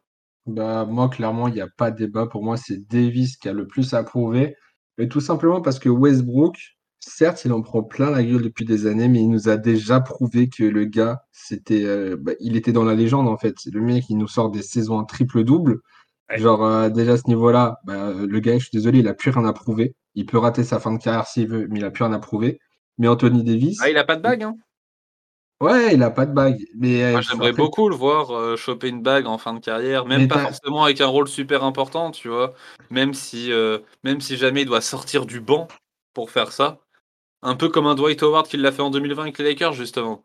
Bah, 0.47 0.85
moi, 0.85 1.09
clairement, 1.09 1.49
il 1.49 1.54
n'y 1.54 1.61
a 1.61 1.68
pas 1.68 1.90
de 1.90 1.97
débat. 1.99 2.26
Pour 2.26 2.42
moi, 2.42 2.56
c'est 2.56 2.88
Davis 2.88 3.37
qui 3.37 3.49
a 3.49 3.52
le 3.52 3.66
plus 3.66 3.94
à 3.94 4.02
prouver. 4.02 4.56
Mais 4.99 5.09
tout 5.09 5.21
simplement 5.21 5.61
parce 5.61 5.78
que 5.78 5.88
Westbrook, 5.88 6.56
certes, 6.99 7.44
il 7.44 7.52
en 7.52 7.62
prend 7.62 7.82
plein 7.82 8.11
la 8.11 8.23
gueule 8.23 8.42
depuis 8.42 8.64
des 8.64 8.87
années, 8.87 9.09
mais 9.09 9.21
il 9.21 9.30
nous 9.30 9.49
a 9.49 9.56
déjà 9.56 10.00
prouvé 10.00 10.49
que 10.49 10.64
le 10.64 10.85
gars, 10.85 11.23
c'était, 11.32 11.85
euh, 11.85 12.16
bah, 12.18 12.32
il 12.40 12.56
était 12.56 12.73
dans 12.73 12.85
la 12.85 12.94
légende, 12.94 13.28
en 13.28 13.37
fait. 13.37 13.54
C'est 13.59 13.73
le 13.73 13.80
mec 13.80 14.04
qui 14.04 14.14
nous 14.14 14.28
sort 14.28 14.50
des 14.50 14.62
saisons 14.62 14.99
en 14.99 15.04
triple-double. 15.04 15.78
Genre, 16.35 16.64
euh, 16.64 16.88
déjà 16.88 17.12
à 17.12 17.16
ce 17.18 17.28
niveau-là, 17.28 17.78
bah, 17.85 18.12
le 18.12 18.40
gars, 18.40 18.59
je 18.59 18.64
suis 18.66 18.76
désolé, 18.76 19.00
il 19.00 19.09
a 19.09 19.14
plus 19.14 19.30
rien 19.30 19.44
à 19.44 19.52
prouver. 19.52 19.94
Il 20.14 20.26
peut 20.26 20.38
rater 20.38 20.64
sa 20.64 20.80
fin 20.80 20.92
de 20.92 20.99
carrière 21.02 21.26
s'il 21.26 21.49
veut, 21.49 21.66
mais 21.71 21.78
il 21.78 21.85
a 21.85 21.90
plus 21.90 22.04
rien 22.04 22.12
à 22.12 22.18
prouver. 22.18 22.59
Mais 22.99 23.09
Anthony 23.09 23.44
Davis, 23.44 23.78
Ah, 23.82 23.90
il 23.90 23.97
a 23.97 24.04
pas 24.04 24.16
de 24.16 24.23
bague, 24.23 24.42
hein 24.42 24.56
ouais, 25.62 25.95
il 25.95 26.02
a 26.02 26.11
pas 26.11 26.26
de 26.26 26.33
bague. 26.35 26.64
Mais 26.76 27.02
euh, 27.04 27.12
Moi, 27.12 27.21
j'aimerais 27.23 27.52
beaucoup 27.52 27.88
le 27.88 27.95
voir 27.95 28.31
euh, 28.31 28.57
choper 28.57 28.88
une 28.88 29.02
bague 29.02 29.26
en 29.26 29.37
fin 29.38 29.52
de 29.54 29.61
carrière, 29.61 30.07
même 30.07 30.21
mais 30.21 30.28
pas 30.28 30.35
t'as- 30.35 30.42
forcément 30.49 30.85
avec 30.85 31.00
un 31.00 31.07
rôle 31.07 31.28
super 31.28 31.62
important, 31.64 32.11
tu 32.11 32.28
vois. 32.28 32.54
Même 32.90 33.12
si, 33.14 33.52
euh, 33.52 33.78
même 34.02 34.21
si 34.21 34.37
jamais 34.37 34.62
il 34.62 34.66
doit 34.66 34.81
sortir 34.81 35.26
du 35.26 35.40
banc 35.40 35.69
pour 36.14 36.31
faire 36.31 36.52
ça. 36.52 36.81
Un 37.42 37.57
peu 37.57 37.69
comme 37.71 37.87
un 37.88 37.95
Dwight 37.97 38.23
Howard 38.23 38.49
qui 38.49 38.57
l'a 38.59 38.73
fait 38.73 38.83
en 38.83 38.90
2020 38.90 39.25
avec 39.25 39.38
les 39.38 39.45
Lakers, 39.47 39.75
justement. 39.75 40.25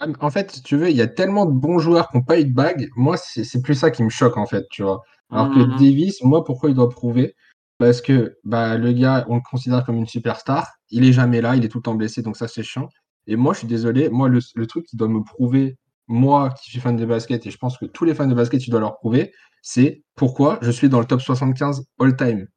Ah, 0.00 0.06
En 0.20 0.30
fait, 0.30 0.50
si 0.52 0.62
tu 0.62 0.76
veux, 0.76 0.90
il 0.90 0.96
y 0.96 1.02
a 1.02 1.06
tellement 1.08 1.46
de 1.46 1.52
bons 1.52 1.78
joueurs 1.78 2.08
qui 2.08 2.16
n'ont 2.16 2.22
pas 2.24 2.40
eu 2.40 2.44
de 2.44 2.52
bague. 2.54 2.88
Moi, 2.96 3.16
c'est 3.16 3.44
c'est 3.44 3.62
plus 3.62 3.74
ça 3.74 3.90
qui 3.90 4.02
me 4.02 4.10
choque, 4.10 4.36
en 4.36 4.46
fait, 4.46 4.66
tu 4.70 4.82
vois. 4.82 5.02
Alors 5.30 5.50
que 5.50 5.60
Mhm. 5.60 5.76
Davis, 5.76 6.22
moi, 6.22 6.44
pourquoi 6.44 6.70
il 6.70 6.74
doit 6.76 6.88
prouver? 6.88 7.34
Parce 7.78 8.00
que 8.00 8.36
bah, 8.44 8.76
le 8.76 8.92
gars, 8.92 9.24
on 9.28 9.36
le 9.36 9.42
considère 9.48 9.84
comme 9.84 9.96
une 9.96 10.06
superstar. 10.06 10.68
Il 10.90 11.04
est 11.04 11.12
jamais 11.12 11.40
là, 11.40 11.56
il 11.56 11.64
est 11.64 11.68
tout 11.68 11.78
le 11.78 11.82
temps 11.82 11.94
blessé, 11.94 12.22
donc 12.22 12.36
ça, 12.36 12.48
c'est 12.48 12.62
chiant. 12.62 12.88
Et 13.28 13.36
moi, 13.36 13.52
je 13.52 13.58
suis 13.60 13.68
désolé, 13.68 14.08
moi, 14.08 14.28
le, 14.28 14.40
le 14.54 14.66
truc 14.66 14.86
qui 14.86 14.96
doit 14.96 15.08
me 15.08 15.22
prouver, 15.22 15.76
moi 16.08 16.50
qui 16.50 16.70
suis 16.70 16.80
fan 16.80 16.96
de 16.96 17.04
basket, 17.04 17.46
et 17.46 17.50
je 17.50 17.58
pense 17.58 17.76
que 17.78 17.84
tous 17.84 18.04
les 18.04 18.14
fans 18.14 18.26
de 18.26 18.34
basket, 18.34 18.60
tu 18.60 18.70
dois 18.70 18.80
leur 18.80 18.96
prouver, 18.96 19.32
c'est 19.62 20.02
pourquoi 20.16 20.58
je 20.62 20.70
suis 20.70 20.88
dans 20.88 20.98
le 20.98 21.04
top 21.04 21.20
75 21.20 21.84
all-time. 22.00 22.48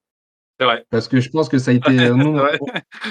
C'est 0.60 0.66
vrai. 0.66 0.86
Parce 0.90 1.08
que 1.08 1.20
je 1.20 1.30
pense 1.30 1.50
que 1.50 1.58
ça 1.58 1.72
a 1.72 1.74
été. 1.74 2.00
euh, 2.00 2.16
nous, 2.16 2.40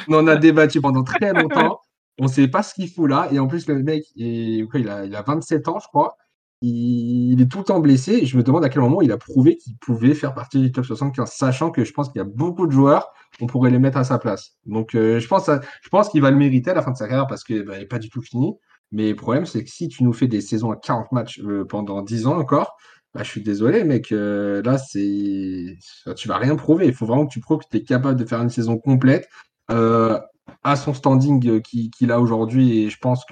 on, 0.09 0.15
en 0.15 0.27
a 0.27 0.37
débattu 0.37 0.81
pendant 0.81 1.05
très 1.05 1.33
longtemps. 1.33 1.81
On 2.19 2.25
ne 2.25 2.29
sait 2.31 2.49
pas 2.49 2.63
ce 2.63 2.75
qu'il 2.75 2.89
fout 2.89 3.11
là. 3.11 3.29
Et 3.33 3.39
en 3.39 3.47
plus, 3.47 3.67
le 3.67 3.83
mec, 3.83 4.05
est, 4.17 4.67
il, 4.75 4.89
a, 4.89 5.05
il 5.05 5.15
a 5.15 5.23
27 5.23 5.69
ans, 5.69 5.79
je 5.81 5.89
crois. 5.89 6.17
Il, 6.63 7.41
est 7.41 7.51
tout 7.51 7.59
le 7.59 7.65
temps 7.65 7.81
blessé. 7.81 8.13
Et 8.13 8.27
je 8.27 8.37
me 8.37 8.43
demande 8.43 8.65
à 8.65 8.69
quel 8.69 8.83
moment 8.83 9.01
il 9.01 9.13
a 9.13 9.19
prouvé 9.19 9.57
qu'il 9.57 9.77
pouvait 9.79 10.15
faire 10.15 10.35
partie 10.35 10.61
du 10.61 10.73
top 10.73 10.85
75, 10.85 11.31
sachant 11.31 11.71
que 11.71 11.85
je 11.85 11.93
pense 11.93 12.09
qu'il 12.09 12.19
y 12.19 12.23
a 12.23 12.29
beaucoup 12.29 12.67
de 12.67 12.73
joueurs, 12.73 13.13
on 13.41 13.47
pourrait 13.47 13.71
les 13.71 13.79
mettre 13.79 13.97
à 13.99 14.05
sa 14.05 14.19
place. 14.19 14.57
Donc, 14.67 14.95
euh, 14.95 15.21
je 15.21 15.29
pense, 15.29 15.51
pense 15.91 16.09
qu'il 16.11 16.21
va 16.21 16.31
le 16.31 16.37
mériter 16.37 16.71
à 16.71 16.75
la 16.75 16.83
fin 16.83 16.91
de 16.91 16.97
sa 16.97 17.09
carrière 17.09 17.27
parce 17.27 17.45
qu'il 17.45 17.65
n'est 17.65 17.87
pas 17.87 17.99
du 17.99 18.11
tout 18.11 18.23
fini. 18.23 18.55
Mais 18.93 19.11
le 19.11 19.17
problème, 19.17 19.47
c'est 19.47 19.63
que 19.65 19.71
si 19.71 19.89
tu 19.89 20.03
nous 20.05 20.13
fais 20.13 20.27
des 20.27 20.41
saisons 20.41 20.73
à 20.73 20.77
40 20.77 21.13
matchs 21.13 21.41
euh, 21.45 21.65
pendant 21.65 22.03
10 22.03 22.27
ans 22.27 22.39
encore, 22.39 22.77
bah, 23.15 23.23
je 23.23 23.31
suis 23.31 23.43
désolé, 23.43 23.85
mec. 23.85 24.13
euh, 24.13 24.63
là, 24.63 24.79
c'est. 24.79 25.77
Tu 26.17 26.29
vas 26.29 26.39
rien 26.39 26.57
prouver. 26.57 26.87
Il 26.87 26.95
faut 26.95 27.07
vraiment 27.07 27.27
que 27.27 27.33
tu 27.33 27.41
prouves 27.41 27.59
que 27.61 27.69
tu 27.71 27.79
es 27.79 27.83
capable 27.83 28.19
de 28.19 28.25
faire 28.25 28.41
une 28.41 28.51
saison 28.51 28.79
complète 28.79 29.29
euh, 29.71 30.19
à 30.65 30.77
son 30.77 30.95
standing 30.95 31.61
qu'il 31.63 32.13
a 32.13 32.21
aujourd'hui. 32.21 32.85
Et 32.85 32.91
je 32.91 32.99
pense 32.99 33.25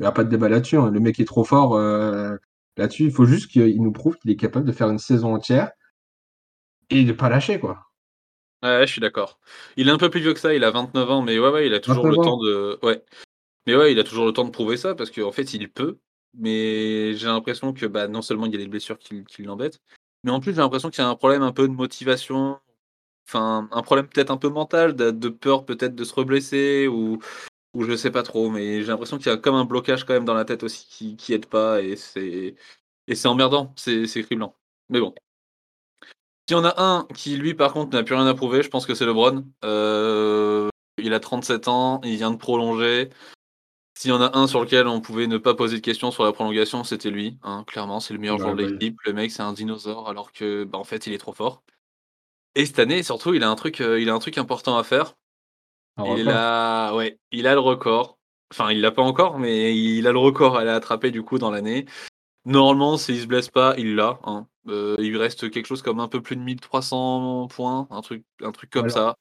qu'il 0.00 0.06
n'y 0.06 0.08
a 0.08 0.12
pas 0.12 0.24
de 0.24 0.30
débat 0.30 0.48
là-dessus. 0.48 0.78
hein. 0.78 0.90
Le 0.90 0.98
mec 0.98 1.20
est 1.20 1.26
trop 1.26 1.44
fort 1.44 1.74
euh, 1.74 2.34
là-dessus. 2.78 3.04
Il 3.04 3.12
faut 3.12 3.26
juste 3.26 3.50
qu'il 3.50 3.82
nous 3.82 3.92
prouve 3.92 4.16
qu'il 4.16 4.30
est 4.30 4.36
capable 4.36 4.66
de 4.66 4.72
faire 4.72 4.88
une 4.88 4.98
saison 4.98 5.34
entière 5.34 5.72
et 6.88 7.04
de 7.04 7.12
pas 7.12 7.28
lâcher, 7.28 7.60
quoi. 7.60 7.90
Ouais, 8.62 8.86
je 8.86 8.92
suis 8.92 9.00
d'accord. 9.02 9.38
Il 9.76 9.88
est 9.88 9.90
un 9.90 9.98
peu 9.98 10.08
plus 10.08 10.20
vieux 10.20 10.32
que 10.32 10.40
ça, 10.40 10.54
il 10.54 10.64
a 10.64 10.70
29 10.70 11.10
ans, 11.10 11.20
mais 11.20 11.38
ouais, 11.38 11.50
ouais, 11.50 11.66
il 11.66 11.74
a 11.74 11.80
toujours 11.80 12.06
le 12.06 12.16
29 12.16 12.24
temps 12.24 12.38
de. 12.38 12.78
Ouais. 12.82 13.04
Mais 13.66 13.76
ouais, 13.76 13.92
il 13.92 13.98
a 13.98 14.04
toujours 14.04 14.24
le 14.24 14.32
temps 14.32 14.46
de 14.46 14.50
prouver 14.50 14.78
ça 14.78 14.94
parce 14.94 15.10
qu'en 15.10 15.32
fait, 15.32 15.52
il 15.52 15.70
peut. 15.70 15.98
Mais 16.32 17.14
j'ai 17.14 17.26
l'impression 17.26 17.74
que 17.74 17.84
bah, 17.84 18.08
non 18.08 18.22
seulement 18.22 18.46
il 18.46 18.52
y 18.52 18.54
a 18.54 18.58
des 18.58 18.68
blessures 18.68 18.98
qui, 18.98 19.24
qui 19.24 19.42
l'embêtent, 19.42 19.80
mais 20.24 20.30
en 20.30 20.40
plus, 20.40 20.52
j'ai 20.52 20.62
l'impression 20.62 20.88
qu'il 20.88 21.02
y 21.02 21.06
a 21.06 21.10
un 21.10 21.16
problème 21.16 21.42
un 21.42 21.52
peu 21.52 21.68
de 21.68 21.74
motivation. 21.74 22.58
Enfin, 23.28 23.68
un 23.70 23.82
problème 23.82 24.06
peut-être 24.08 24.30
un 24.30 24.38
peu 24.38 24.48
mental, 24.48 24.94
de, 24.94 25.10
de 25.10 25.28
peur 25.28 25.66
peut-être 25.66 25.94
de 25.94 26.04
se 26.04 26.14
reblesser 26.14 26.88
ou, 26.88 27.18
ou 27.74 27.84
je 27.84 27.96
sais 27.96 28.10
pas 28.10 28.22
trop. 28.22 28.50
Mais 28.50 28.82
j'ai 28.82 28.88
l'impression 28.88 29.18
qu'il 29.18 29.26
y 29.28 29.30
a 29.30 29.36
comme 29.36 29.54
un 29.54 29.64
blocage 29.64 30.04
quand 30.04 30.14
même 30.14 30.24
dans 30.24 30.34
la 30.34 30.44
tête 30.44 30.62
aussi 30.62 30.86
qui, 30.88 31.16
qui 31.16 31.32
aide 31.34 31.46
pas 31.46 31.80
et 31.82 31.96
c'est 31.96 32.56
et 33.08 33.14
c'est 33.16 33.28
emmerdant, 33.28 33.72
c'est 33.76 34.06
criblant. 34.22 34.56
Mais 34.88 35.00
bon. 35.00 35.14
S'il 36.48 36.56
y 36.56 36.60
en 36.60 36.64
a 36.64 36.80
un 36.82 37.06
qui, 37.14 37.36
lui, 37.36 37.54
par 37.54 37.72
contre, 37.72 37.96
n'a 37.96 38.02
plus 38.02 38.14
rien 38.14 38.26
à 38.26 38.34
prouver, 38.34 38.62
je 38.62 38.68
pense 38.68 38.86
que 38.86 38.94
c'est 38.94 39.06
LeBron. 39.06 39.44
Euh, 39.64 40.68
il 40.98 41.14
a 41.14 41.20
37 41.20 41.68
ans, 41.68 42.00
il 42.04 42.16
vient 42.16 42.30
de 42.30 42.36
prolonger. 42.36 43.10
S'il 43.96 44.10
y 44.10 44.12
en 44.14 44.20
a 44.22 44.36
un 44.36 44.46
sur 44.46 44.60
lequel 44.60 44.86
on 44.88 45.00
pouvait 45.00 45.26
ne 45.26 45.38
pas 45.38 45.54
poser 45.54 45.76
de 45.76 45.82
questions 45.82 46.10
sur 46.10 46.24
la 46.24 46.32
prolongation, 46.32 46.84
c'était 46.84 47.10
lui. 47.10 47.38
hein, 47.42 47.64
clairement, 47.66 48.00
c'est 48.00 48.14
le 48.14 48.20
meilleur 48.20 48.38
Ouais, 48.38 48.42
joueur 48.42 48.56
de 48.56 48.64
l'équipe. 48.64 48.96
Le 49.04 49.12
mec, 49.12 49.30
c'est 49.30 49.42
un 49.42 49.52
dinosaure, 49.52 50.08
alors 50.08 50.32
que, 50.32 50.64
bah, 50.64 50.78
en 50.78 50.84
fait, 50.84 51.06
il 51.06 51.12
est 51.12 51.18
trop 51.18 51.32
fort. 51.32 51.62
Et 52.54 52.66
cette 52.66 52.78
année, 52.78 53.02
surtout, 53.02 53.34
il 53.34 53.42
a 53.42 53.50
un 53.50 53.56
truc, 53.56 53.80
euh, 53.80 54.00
il 54.00 54.08
a 54.08 54.14
un 54.14 54.18
truc 54.18 54.38
important 54.38 54.76
à 54.78 54.84
faire. 54.84 55.14
Un 55.96 56.16
Il 56.16 56.28
a, 56.28 56.94
ouais, 56.94 57.18
il 57.32 57.46
a 57.46 57.54
le 57.54 57.60
record. 57.60 58.18
Enfin, 58.52 58.70
il 58.72 58.80
l'a 58.80 58.90
pas 58.90 59.02
encore, 59.02 59.38
mais 59.38 59.76
il 59.76 60.06
a 60.06 60.12
le 60.12 60.18
record 60.18 60.56
à 60.56 60.64
l'attraper 60.64 61.10
du 61.10 61.22
coup 61.22 61.38
dans 61.38 61.50
l'année. 61.50 61.86
Normalement, 62.44 62.96
s'il 62.96 63.20
se 63.20 63.26
blesse 63.26 63.48
pas, 63.48 63.74
il 63.78 63.94
l'a. 63.96 64.18
hein. 64.24 64.46
Euh, 64.68 64.96
il 64.98 65.10
lui 65.10 65.18
reste 65.18 65.50
quelque 65.50 65.66
chose 65.66 65.82
comme 65.82 66.00
un 66.00 66.08
peu 66.08 66.20
plus 66.20 66.36
de 66.36 66.42
1300 66.42 67.48
points, 67.48 67.86
un 67.90 68.00
truc, 68.02 68.24
un 68.42 68.52
truc 68.52 68.70
comme 68.70 68.90
ça. 68.90 69.14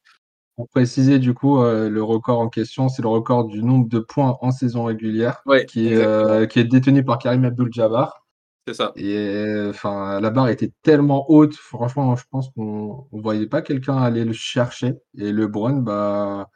pour 0.56 0.68
préciser, 0.70 1.20
du 1.20 1.34
coup, 1.34 1.62
euh, 1.62 1.90
le 1.90 2.04
record 2.04 2.40
en 2.40 2.50
question, 2.50 2.90
c'est 2.90 3.02
le 3.02 3.08
record 3.08 3.46
du 3.46 3.64
nombre 3.64 3.88
de 3.88 4.00
points 4.00 4.38
en 4.42 4.52
saison 4.52 4.84
régulière 4.86 5.42
Ouais, 5.46 5.66
qui 5.66 5.88
est, 5.88 5.92
exactement. 5.92 6.30
euh, 6.34 6.46
qui 6.48 6.60
est 6.60 6.64
détenu 6.66 7.04
par 7.06 7.18
Karim 7.20 7.46
Abdul-Jabbar. 7.46 8.26
C'est 8.68 8.74
ça. 8.74 8.92
Et 8.96 9.16
euh, 9.16 9.70
enfin, 9.70 10.20
la 10.20 10.30
barre 10.30 10.50
était 10.50 10.72
tellement 10.84 11.26
haute, 11.32 11.56
franchement, 11.56 12.16
je 12.16 12.24
pense 12.30 12.50
qu'on 12.52 13.08
ne 13.12 13.22
voyait 13.22 13.48
pas 13.48 13.62
quelqu'un 13.62 13.98
aller 13.98 14.26
le 14.26 14.34
chercher. 14.34 14.96
Et 15.18 15.32
LeBron, 15.32 15.78
bah, 15.78 16.50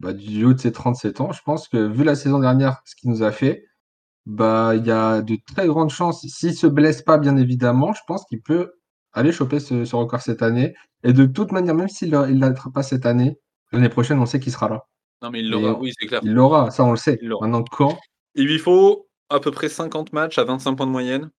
bah, 0.00 0.12
du 0.12 0.44
haut 0.44 0.52
de 0.54 0.58
ses 0.58 0.72
37 0.72 1.20
ans, 1.20 1.32
je 1.32 1.40
pense 1.44 1.68
que 1.68 1.76
vu 1.76 2.02
la 2.04 2.14
saison 2.16 2.38
dernière, 2.40 2.80
ce 2.84 2.94
qu'il 2.96 3.10
nous 3.10 3.22
a 3.22 3.30
fait, 3.32 3.64
bah, 4.26 4.72
il 4.76 4.86
y 4.86 4.90
a 4.90 5.22
de 5.22 5.36
très 5.54 5.66
grandes 5.66 5.90
chances, 5.90 6.26
s'il 6.26 6.54
se 6.54 6.66
blesse 6.66 7.02
pas, 7.02 7.18
bien 7.18 7.36
évidemment, 7.36 7.92
je 7.92 8.00
pense 8.06 8.24
qu'il 8.26 8.42
peut 8.42 8.72
aller 9.12 9.32
choper 9.32 9.60
ce, 9.60 9.84
ce 9.84 9.96
record 9.96 10.20
cette 10.20 10.42
année. 10.42 10.74
Et 11.04 11.12
de 11.12 11.24
toute 11.26 11.52
manière, 11.52 11.74
même 11.74 11.88
s'il 11.88 12.10
ne 12.10 12.38
l'attrape 12.40 12.72
pas 12.74 12.82
cette 12.82 13.06
année, 13.06 13.38
l'année 13.72 13.88
prochaine, 13.88 14.18
on 14.18 14.26
sait 14.26 14.40
qu'il 14.40 14.52
sera 14.52 14.68
là. 14.68 14.84
Non, 15.22 15.30
mais 15.30 15.40
il 15.40 15.50
l'aura. 15.50 15.78
Oui, 15.78 15.92
c'est 15.98 16.06
clair. 16.06 16.20
il 16.22 16.32
l'aura, 16.32 16.70
ça 16.70 16.84
on 16.84 16.90
le 16.92 16.96
sait. 16.96 17.18
Il 17.22 17.28
l'aura. 17.28 17.46
Maintenant, 17.46 17.64
quand? 17.70 17.98
Il 18.34 18.46
lui 18.46 18.58
faut 18.58 19.06
à 19.28 19.38
peu 19.40 19.50
près 19.50 19.68
50 19.68 20.12
matchs 20.12 20.38
à 20.38 20.44
25 20.44 20.76
points 20.76 20.86
de 20.86 20.92
moyenne. 20.92 21.30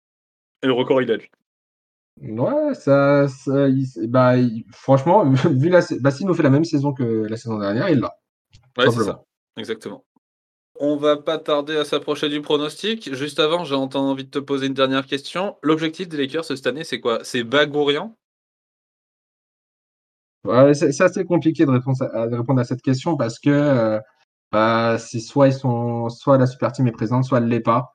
Et 0.63 0.67
le 0.67 0.73
record, 0.73 1.01
il 1.01 1.11
a 1.11 1.17
lui. 1.17 1.29
Ouais, 2.21 2.73
ça, 2.75 3.27
ça- 3.27 3.67
il- 3.69 3.87
bah, 4.07 4.37
il- 4.37 4.65
franchement, 4.71 5.23
vu 5.63 5.69
la, 5.69 5.81
bah, 6.01 6.11
s'il 6.11 6.27
nous 6.27 6.33
fait 6.33 6.43
la 6.43 6.49
même 6.51 6.65
saison 6.65 6.93
que 6.93 7.03
la 7.27 7.37
saison 7.37 7.57
dernière, 7.57 7.89
il 7.89 7.99
l'a, 7.99 8.13
Ouais, 8.77 8.89
c'est 8.89 9.01
ça. 9.01 9.23
Exactement. 9.57 10.05
On 10.79 10.97
va 10.97 11.17
pas 11.17 11.39
tarder 11.39 11.77
à 11.77 11.85
s'approcher 11.85 12.29
du 12.29 12.41
pronostic. 12.41 13.13
Juste 13.15 13.39
avant, 13.39 13.65
j'ai 13.65 13.75
envie 13.75 14.25
de 14.25 14.29
te 14.31 14.39
poser 14.39 14.67
une 14.67 14.73
dernière 14.75 15.07
question. 15.07 15.57
L'objectif 15.63 16.09
des 16.09 16.17
Lakers 16.17 16.45
cette 16.45 16.67
année, 16.67 16.83
c'est 16.83 16.99
quoi? 17.01 17.23
C'est 17.23 17.43
bague 17.45 17.75
ou 17.75 17.85
rien 17.85 18.15
Ouais, 20.43 20.73
c'est 20.73 20.91
c'est 20.91 21.03
assez 21.03 21.23
compliqué 21.25 21.65
de 21.65 21.71
répondre 21.71 21.97
à, 22.13 22.27
de 22.27 22.35
répondre 22.35 22.59
à 22.59 22.63
cette 22.63 22.81
question 22.81 23.15
parce 23.15 23.37
que 23.39 23.49
euh, 23.51 23.99
bah, 24.51 24.97
c'est 24.99 25.19
soit 25.19 25.47
ils 25.49 25.53
sont, 25.53 26.09
soit 26.09 26.37
la 26.37 26.47
super 26.47 26.71
team 26.71 26.87
est 26.87 26.91
présente, 26.91 27.25
soit 27.25 27.37
elle 27.39 27.47
l'est 27.47 27.59
pas. 27.61 27.91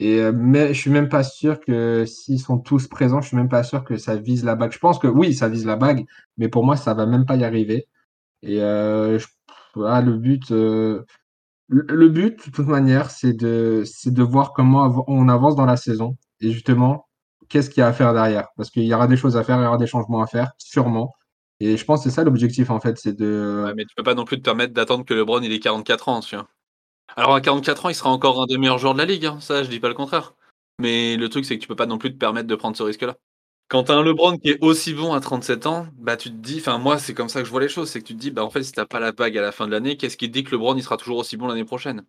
Et 0.00 0.18
euh, 0.20 0.32
mais 0.34 0.68
je 0.74 0.80
suis 0.80 0.90
même 0.90 1.08
pas 1.10 1.22
sûr 1.24 1.60
que 1.60 2.06
s'ils 2.06 2.40
sont 2.40 2.58
tous 2.58 2.88
présents, 2.88 3.20
je 3.20 3.28
suis 3.28 3.36
même 3.36 3.50
pas 3.50 3.62
sûr 3.64 3.84
que 3.84 3.98
ça 3.98 4.16
vise 4.16 4.44
la 4.44 4.56
bague. 4.56 4.72
Je 4.72 4.78
pense 4.78 4.98
que 4.98 5.08
oui, 5.08 5.34
ça 5.34 5.48
vise 5.50 5.66
la 5.66 5.76
bague, 5.76 6.06
mais 6.38 6.48
pour 6.48 6.64
moi, 6.64 6.76
ça 6.76 6.94
va 6.94 7.04
même 7.06 7.26
pas 7.26 7.36
y 7.36 7.44
arriver. 7.44 7.86
Et 8.42 8.62
euh, 8.62 9.18
je- 9.18 9.26
voilà, 9.74 10.00
le 10.00 10.16
but, 10.16 10.50
euh, 10.52 11.04
le 11.68 12.08
but, 12.08 12.46
de 12.46 12.52
toute 12.52 12.66
manière, 12.66 13.10
c'est 13.10 13.32
de, 13.32 13.84
c'est 13.86 14.12
de 14.12 14.22
voir 14.22 14.52
comment 14.52 15.04
on 15.06 15.28
avance 15.28 15.56
dans 15.56 15.66
la 15.66 15.76
saison 15.76 16.16
et 16.40 16.50
justement, 16.50 17.08
qu'est-ce 17.48 17.70
qu'il 17.70 17.80
y 17.80 17.84
a 17.84 17.88
à 17.88 17.92
faire 17.92 18.12
derrière. 18.14 18.48
Parce 18.56 18.70
qu'il 18.70 18.84
y 18.84 18.94
aura 18.94 19.06
des 19.06 19.16
choses 19.16 19.36
à 19.36 19.44
faire, 19.44 19.58
il 19.58 19.64
y 19.64 19.66
aura 19.66 19.78
des 19.78 19.86
changements 19.86 20.22
à 20.22 20.26
faire, 20.26 20.52
sûrement. 20.58 21.14
Et 21.60 21.76
je 21.76 21.84
pense 21.84 22.02
que 22.02 22.10
c'est 22.10 22.14
ça 22.16 22.24
l'objectif, 22.24 22.70
en 22.70 22.80
fait, 22.80 22.98
c'est 22.98 23.12
de. 23.12 23.64
Ouais, 23.66 23.74
mais 23.74 23.84
tu 23.84 23.94
peux 23.94 24.02
pas 24.02 24.14
non 24.14 24.24
plus 24.24 24.38
te 24.38 24.42
permettre 24.42 24.72
d'attendre 24.72 25.04
que 25.04 25.14
LeBron 25.14 25.42
il 25.42 25.52
ait 25.52 25.60
44 25.60 26.08
ans, 26.08 26.20
tu 26.20 26.34
vois. 26.34 26.48
Alors 27.16 27.34
à 27.34 27.40
44 27.40 27.86
ans, 27.86 27.88
il 27.90 27.94
sera 27.94 28.10
encore 28.10 28.42
un 28.42 28.46
des 28.46 28.56
meilleurs 28.56 28.78
joueurs 28.78 28.94
de 28.94 28.98
la 28.98 29.04
ligue, 29.04 29.26
hein, 29.26 29.38
ça, 29.40 29.62
je 29.62 29.68
dis 29.68 29.80
pas 29.80 29.88
le 29.88 29.94
contraire. 29.94 30.34
Mais 30.80 31.16
le 31.16 31.28
truc, 31.28 31.44
c'est 31.44 31.56
que 31.56 31.62
tu 31.62 31.68
peux 31.68 31.76
pas 31.76 31.86
non 31.86 31.98
plus 31.98 32.12
te 32.12 32.18
permettre 32.18 32.48
de 32.48 32.54
prendre 32.54 32.76
ce 32.76 32.82
risque-là. 32.82 33.16
Quand 33.70 33.84
tu 33.84 33.92
as 33.92 33.94
un 33.94 34.02
LeBron 34.02 34.36
qui 34.36 34.50
est 34.50 34.58
aussi 34.62 34.94
bon 34.94 35.12
à 35.12 35.20
37 35.20 35.66
ans, 35.66 35.86
bah 35.96 36.16
tu 36.16 36.28
te 36.28 36.34
dis, 36.34 36.58
enfin 36.58 36.78
moi 36.78 36.98
c'est 36.98 37.14
comme 37.14 37.28
ça 37.28 37.38
que 37.38 37.46
je 37.46 37.52
vois 37.52 37.60
les 37.60 37.68
choses, 37.68 37.88
c'est 37.88 38.00
que 38.00 38.04
tu 38.04 38.16
te 38.16 38.18
dis, 38.18 38.32
bah 38.32 38.44
en 38.44 38.50
fait 38.50 38.64
si 38.64 38.72
t'as 38.72 38.84
pas 38.84 38.98
la 38.98 39.12
bague 39.12 39.38
à 39.38 39.40
la 39.40 39.52
fin 39.52 39.68
de 39.68 39.70
l'année, 39.70 39.96
qu'est-ce 39.96 40.16
qui 40.16 40.28
dit 40.28 40.42
que 40.42 40.50
LeBron 40.50 40.74
il 40.74 40.82
sera 40.82 40.96
toujours 40.96 41.18
aussi 41.18 41.36
bon 41.36 41.46
l'année 41.46 41.64
prochaine? 41.64 42.04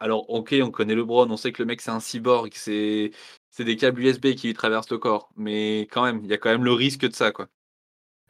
Alors 0.00 0.28
ok, 0.28 0.56
on 0.60 0.72
connaît 0.72 0.96
LeBron, 0.96 1.30
on 1.30 1.36
sait 1.36 1.52
que 1.52 1.62
le 1.62 1.66
mec 1.66 1.80
c'est 1.82 1.92
un 1.92 2.00
cyborg, 2.00 2.50
c'est 2.52 3.12
c'est 3.50 3.62
des 3.62 3.76
câbles 3.76 4.00
USB 4.00 4.34
qui 4.34 4.48
lui 4.48 4.54
traversent 4.54 4.90
le 4.90 4.98
corps, 4.98 5.30
mais 5.36 5.82
quand 5.82 6.02
même, 6.02 6.20
il 6.24 6.30
y 6.30 6.32
a 6.32 6.36
quand 6.36 6.50
même 6.50 6.64
le 6.64 6.72
risque 6.72 7.06
de 7.06 7.14
ça 7.14 7.30
quoi. 7.30 7.46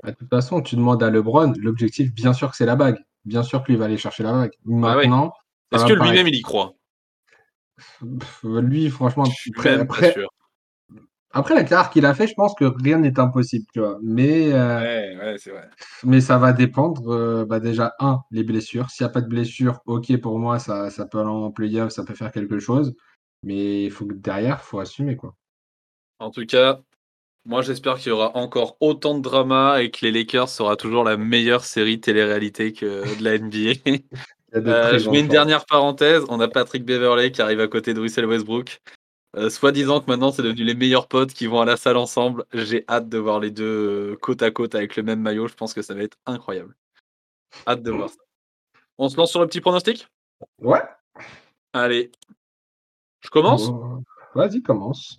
Bah, 0.02 0.10
de 0.10 0.16
toute 0.16 0.28
façon, 0.28 0.60
tu 0.60 0.76
demandes 0.76 1.02
à 1.02 1.08
LeBron, 1.08 1.54
l'objectif 1.56 2.12
bien 2.12 2.34
sûr 2.34 2.50
que 2.50 2.56
c'est 2.58 2.66
la 2.66 2.76
bague. 2.76 2.98
Bien 3.24 3.42
sûr 3.42 3.62
que 3.62 3.72
lui 3.72 3.78
va 3.78 3.86
aller 3.86 3.96
chercher 3.96 4.24
la 4.24 4.32
bague. 4.32 4.52
Bah 4.66 4.94
Maintenant, 4.94 5.32
est-ce 5.72 5.86
que 5.86 5.94
lui-même 5.94 6.28
il 6.28 6.34
y 6.34 6.42
croit? 6.42 6.74
Lui, 8.42 8.90
franchement, 8.90 9.24
je 9.24 9.32
suis 9.32 9.52
pas 9.52 10.12
sûr. 10.12 10.28
Après 11.30 11.54
la 11.54 11.62
carrière 11.62 11.90
qu'il 11.90 12.06
a 12.06 12.14
fait, 12.14 12.26
je 12.26 12.34
pense 12.34 12.54
que 12.54 12.64
rien 12.64 12.98
n'est 12.98 13.18
impossible, 13.20 13.66
tu 13.72 13.80
vois? 13.80 13.98
Mais, 14.02 14.52
euh, 14.52 14.80
Ouais, 14.80 15.16
ouais, 15.18 15.36
c'est 15.38 15.50
vrai. 15.50 15.68
mais 16.04 16.20
ça 16.20 16.38
va 16.38 16.52
dépendre, 16.52 17.12
euh, 17.12 17.44
bah, 17.44 17.60
déjà 17.60 17.92
un, 18.00 18.20
les 18.30 18.44
blessures. 18.44 18.88
S'il 18.90 19.04
y 19.04 19.06
a 19.06 19.10
pas 19.10 19.20
de 19.20 19.28
blessures, 19.28 19.80
OK 19.86 20.16
pour 20.20 20.38
moi, 20.38 20.58
ça 20.58 20.90
ça 20.90 21.06
peut 21.06 21.18
aller 21.18 21.28
en 21.28 21.50
play-off, 21.50 21.90
ça 21.92 22.04
peut 22.04 22.14
faire 22.14 22.32
quelque 22.32 22.58
chose. 22.58 22.94
Mais 23.42 23.84
il 23.84 23.90
faut 23.90 24.06
que 24.06 24.14
derrière, 24.14 24.62
faut 24.62 24.80
assumer, 24.80 25.16
quoi. 25.16 25.34
En 26.18 26.30
tout 26.30 26.46
cas, 26.46 26.80
moi 27.44 27.62
j'espère 27.62 27.96
qu'il 27.96 28.08
y 28.08 28.12
aura 28.12 28.36
encore 28.36 28.76
autant 28.80 29.16
de 29.16 29.22
drama 29.22 29.82
et 29.82 29.90
que 29.90 30.04
les 30.06 30.12
Lakers 30.12 30.48
sera 30.48 30.76
toujours 30.76 31.04
la 31.04 31.16
meilleure 31.16 31.64
série 31.64 32.00
télé-réalité 32.00 32.72
que 32.72 33.18
de 33.18 33.24
la 33.24 33.38
NBA. 33.38 33.74
Euh, 34.54 34.98
je 34.98 35.10
mets 35.10 35.20
une 35.20 35.28
dernière 35.28 35.66
parenthèse, 35.66 36.24
on 36.30 36.40
a 36.40 36.48
Patrick 36.48 36.82
Beverley 36.82 37.30
qui 37.32 37.42
arrive 37.42 37.60
à 37.60 37.68
côté 37.68 37.92
de 37.92 38.00
Russell 38.00 38.24
Westbrook. 38.24 38.80
Euh, 39.36 39.50
soit 39.50 39.72
disant 39.72 40.00
que 40.00 40.06
maintenant 40.06 40.32
c'est 40.32 40.42
devenu 40.42 40.64
les 40.64 40.74
meilleurs 40.74 41.06
potes 41.06 41.34
qui 41.34 41.46
vont 41.46 41.60
à 41.60 41.64
la 41.64 41.76
salle 41.76 41.98
ensemble. 41.98 42.44
J'ai 42.52 42.84
hâte 42.88 43.08
de 43.08 43.18
voir 43.18 43.40
les 43.40 43.50
deux 43.50 44.12
euh, 44.12 44.16
côte 44.16 44.42
à 44.42 44.50
côte 44.50 44.74
avec 44.74 44.96
le 44.96 45.02
même 45.02 45.20
maillot. 45.20 45.48
Je 45.48 45.54
pense 45.54 45.74
que 45.74 45.82
ça 45.82 45.94
va 45.94 46.02
être 46.02 46.16
incroyable. 46.24 46.74
Hâte 47.66 47.82
de 47.82 47.90
voir 47.90 48.08
ça. 48.08 48.16
On 48.96 49.08
se 49.08 49.16
lance 49.16 49.30
sur 49.30 49.40
le 49.40 49.46
petit 49.46 49.60
pronostic? 49.60 50.08
Ouais. 50.60 50.82
Allez. 51.72 52.10
Je 53.20 53.28
commence? 53.28 53.70
Vas-y, 54.34 54.62
commence. 54.62 55.18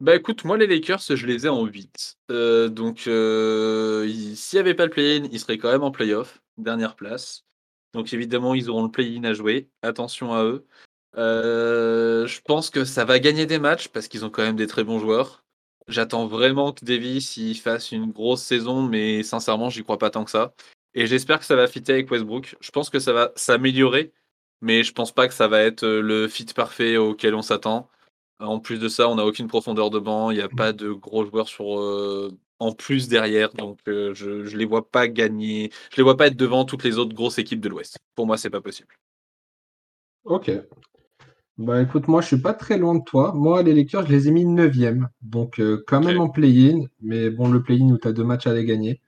Bah 0.00 0.16
écoute, 0.16 0.44
moi 0.44 0.58
les 0.58 0.66
Lakers, 0.66 1.00
je 1.00 1.26
les 1.26 1.46
ai 1.46 1.48
en 1.48 1.64
8. 1.64 2.18
Euh, 2.30 2.68
donc 2.68 3.00
s'il 3.00 4.56
n'y 4.56 4.60
avait 4.60 4.74
pas 4.74 4.84
le 4.84 4.90
play-in, 4.90 5.28
ils 5.30 5.38
seraient 5.38 5.58
quand 5.58 5.70
même 5.70 5.84
en 5.84 5.92
play-off, 5.92 6.42
dernière 6.58 6.96
place. 6.96 7.44
Donc 7.92 8.12
évidemment, 8.12 8.54
ils 8.54 8.68
auront 8.68 8.82
le 8.82 8.90
play-in 8.90 9.22
à 9.24 9.32
jouer. 9.32 9.70
Attention 9.82 10.34
à 10.34 10.42
eux. 10.42 10.66
Euh, 11.16 12.26
je 12.26 12.40
pense 12.40 12.70
que 12.70 12.84
ça 12.84 13.04
va 13.04 13.18
gagner 13.18 13.46
des 13.46 13.58
matchs 13.58 13.88
parce 13.88 14.08
qu'ils 14.08 14.24
ont 14.24 14.30
quand 14.30 14.42
même 14.42 14.56
des 14.56 14.66
très 14.66 14.84
bons 14.84 14.98
joueurs. 14.98 15.44
J'attends 15.86 16.26
vraiment 16.26 16.72
que 16.72 16.84
Davis 16.84 17.36
il 17.36 17.54
fasse 17.56 17.92
une 17.92 18.10
grosse 18.10 18.42
saison, 18.42 18.82
mais 18.82 19.22
sincèrement, 19.22 19.70
j'y 19.70 19.82
crois 19.82 19.98
pas 19.98 20.10
tant 20.10 20.24
que 20.24 20.30
ça. 20.30 20.54
Et 20.94 21.06
j'espère 21.06 21.38
que 21.38 21.44
ça 21.44 21.56
va 21.56 21.66
fitter 21.66 21.92
avec 21.92 22.10
Westbrook. 22.10 22.56
Je 22.60 22.70
pense 22.70 22.90
que 22.90 22.98
ça 22.98 23.12
va 23.12 23.32
s'améliorer, 23.36 24.12
mais 24.60 24.82
je 24.82 24.92
pense 24.92 25.12
pas 25.12 25.28
que 25.28 25.34
ça 25.34 25.48
va 25.48 25.60
être 25.60 25.84
euh, 25.84 26.00
le 26.00 26.28
fit 26.28 26.46
parfait 26.46 26.96
auquel 26.96 27.34
on 27.34 27.42
s'attend. 27.42 27.88
En 28.40 28.58
plus 28.58 28.78
de 28.78 28.88
ça, 28.88 29.08
on 29.08 29.16
n'a 29.16 29.24
aucune 29.24 29.46
profondeur 29.46 29.90
de 29.90 29.98
banc, 29.98 30.30
il 30.30 30.36
n'y 30.36 30.42
a 30.42 30.48
pas 30.48 30.72
de 30.72 30.90
gros 30.90 31.24
joueurs 31.24 31.48
sur, 31.48 31.78
euh, 31.78 32.36
en 32.58 32.72
plus 32.72 33.08
derrière, 33.08 33.52
donc 33.52 33.78
je 33.86 34.42
ne 34.42 34.56
les 34.56 34.64
vois 34.64 34.90
pas 34.90 35.06
gagner, 35.06 35.70
je 35.92 35.96
les 35.98 36.02
vois 36.02 36.16
pas 36.16 36.26
être 36.26 36.36
devant 36.36 36.64
toutes 36.64 36.82
les 36.82 36.98
autres 36.98 37.14
grosses 37.14 37.38
équipes 37.38 37.60
de 37.60 37.68
l'Ouest. 37.68 37.96
Pour 38.16 38.26
moi, 38.26 38.36
c'est 38.36 38.50
pas 38.50 38.60
possible. 38.60 38.88
Ok, 40.24 40.50
bah 41.56 41.80
écoute, 41.80 42.08
moi 42.08 42.20
je 42.20 42.26
suis 42.26 42.40
pas 42.40 42.52
très 42.52 42.78
loin 42.78 42.96
de 42.96 43.04
toi. 43.04 43.32
Moi, 43.32 43.62
les 43.62 43.74
Lakers, 43.74 44.06
je 44.06 44.12
les 44.12 44.28
ai 44.28 44.32
mis 44.32 44.44
9e. 44.44 45.06
Donc 45.22 45.60
euh, 45.60 45.84
quand 45.86 46.00
même 46.00 46.20
en 46.20 46.28
play-in. 46.28 46.86
Mais 47.00 47.30
bon, 47.30 47.48
le 47.48 47.62
play-in 47.62 47.90
où 47.90 47.98
tu 47.98 48.08
as 48.08 48.12
deux 48.12 48.24
matchs 48.24 48.46
à 48.48 48.54
les 48.54 48.64
gagner. 48.64 49.00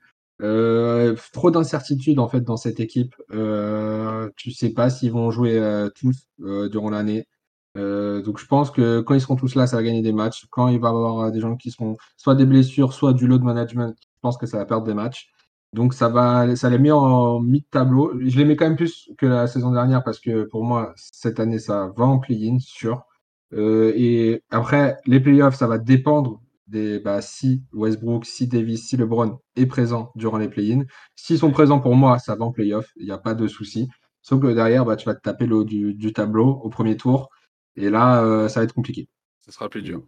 Euh, 0.43 1.17
trop 1.33 1.51
d'incertitudes 1.51 2.19
en 2.21 2.29
fait 2.29 2.43
dans 2.43 2.57
cette 2.57 2.79
équipe. 2.79 3.15
Euh, 3.33 4.31
tu 4.37 4.53
sais 4.53 4.71
pas 4.71 4.91
s'ils 4.91 5.11
vont 5.13 5.31
jouer 5.31 5.61
tous 5.97 6.29
durant 6.39 6.91
l'année. 6.91 7.27
donc 7.75 8.39
je 8.39 8.47
pense 8.47 8.71
que 8.71 9.01
quand 9.01 9.15
ils 9.15 9.21
seront 9.21 9.37
tous 9.37 9.55
là, 9.57 9.67
ça 9.67 9.77
va 9.77 9.83
gagner 9.83 10.03
des 10.03 10.13
matchs. 10.13 10.47
Quand 10.51 10.69
il 10.69 10.79
va 10.81 10.89
y 10.89 10.91
avoir 10.91 11.33
des 11.33 11.41
gens 11.41 11.57
qui 11.57 11.71
seront 11.73 11.97
soit 12.17 12.37
des 12.37 12.47
blessures, 12.47 12.93
soit 12.93 13.13
du 13.13 13.27
load 13.27 13.43
management, 13.43 13.97
je 14.01 14.21
pense 14.21 14.39
que 14.39 14.47
ça 14.47 14.59
va 14.59 14.67
perdre 14.67 14.87
des 14.87 14.95
matchs. 14.95 15.33
Donc 15.77 15.93
ça 15.93 16.09
va, 16.09 16.57
ça 16.57 16.71
les 16.71 16.79
met 16.79 16.91
en 16.91 17.39
mi-tableau. 17.39 18.19
Je 18.19 18.39
les 18.39 18.47
mets 18.47 18.57
quand 18.57 18.65
même 18.65 18.77
plus 18.77 19.11
que 19.19 19.27
la 19.27 19.47
saison 19.47 19.71
dernière 19.71 20.03
parce 20.03 20.19
que 20.19 20.45
pour 20.45 20.65
moi, 20.65 20.95
cette 20.97 21.39
année, 21.39 21.59
ça 21.59 21.93
va 21.95 22.07
en 22.07 22.19
play-in, 22.19 22.59
sûr. 22.59 23.05
Euh, 23.53 23.93
et 23.95 24.43
après, 24.49 24.97
les 25.05 25.21
playoffs, 25.21 25.55
ça 25.55 25.67
va 25.67 25.77
dépendre 25.77 26.41
des 26.67 26.99
bah, 26.99 27.21
si 27.21 27.63
Westbrook, 27.75 28.25
si 28.25 28.47
Davis, 28.49 28.89
si 28.89 28.97
LeBron 28.97 29.39
est 29.57 29.67
présent 29.67 30.13
durant 30.15 30.39
les 30.39 30.49
play-in. 30.49 30.85
S'ils 31.15 31.39
sont 31.39 31.51
présents 31.51 31.79
pour 31.79 31.95
moi, 31.95 32.19
ça 32.19 32.35
va 32.37 32.47
en 32.47 32.53
playoff, 32.53 32.91
il 32.97 33.05
n'y 33.05 33.13
a 33.13 33.19
pas 33.19 33.35
de 33.35 33.47
souci. 33.47 33.91
Sauf 34.23 34.41
que 34.41 34.55
derrière, 34.55 34.87
bah, 34.87 34.97
tu 34.97 35.05
vas 35.05 35.15
te 35.15 35.21
taper 35.21 35.47
le 35.47 35.57
haut 35.57 35.65
du, 35.65 36.13
tableau 36.15 36.59
au 36.63 36.71
premier 36.71 36.97
tour. 36.97 37.29
Et 37.77 37.91
là, 37.91 38.25
euh, 38.25 38.49
ça 38.49 38.61
va 38.61 38.65
être 38.65 38.73
compliqué. 38.73 39.11
Ce 39.45 39.53
sera 39.53 39.69
plus 39.69 39.83
dur. 39.83 40.03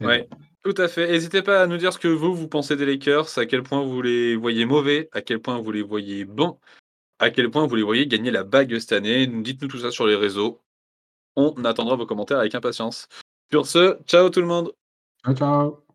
Ouais, 0.00 0.26
tout 0.62 0.74
à 0.76 0.88
fait. 0.88 1.08
N'hésitez 1.08 1.42
pas 1.42 1.62
à 1.62 1.66
nous 1.66 1.76
dire 1.76 1.92
ce 1.92 1.98
que 1.98 2.08
vous, 2.08 2.34
vous 2.34 2.48
pensez 2.48 2.76
des 2.76 2.86
Lakers, 2.86 3.38
à 3.38 3.46
quel 3.46 3.62
point 3.62 3.82
vous 3.82 4.02
les 4.02 4.36
voyez 4.36 4.64
mauvais, 4.64 5.08
à 5.12 5.22
quel 5.22 5.40
point 5.40 5.60
vous 5.60 5.72
les 5.72 5.82
voyez 5.82 6.24
bons, 6.24 6.58
à 7.18 7.30
quel 7.30 7.50
point 7.50 7.66
vous 7.66 7.76
les 7.76 7.82
voyez 7.82 8.06
gagner 8.06 8.30
la 8.30 8.44
bague 8.44 8.78
cette 8.78 8.92
année. 8.92 9.26
Dites-nous 9.26 9.68
tout 9.68 9.80
ça 9.80 9.90
sur 9.90 10.06
les 10.06 10.16
réseaux. 10.16 10.60
On 11.36 11.64
attendra 11.64 11.96
vos 11.96 12.06
commentaires 12.06 12.38
avec 12.38 12.54
impatience. 12.54 13.08
Sur 13.50 13.66
ce, 13.66 13.98
ciao 14.06 14.30
tout 14.30 14.40
le 14.40 14.46
monde. 14.46 14.72
Ciao, 15.24 15.34
ciao. 15.34 15.89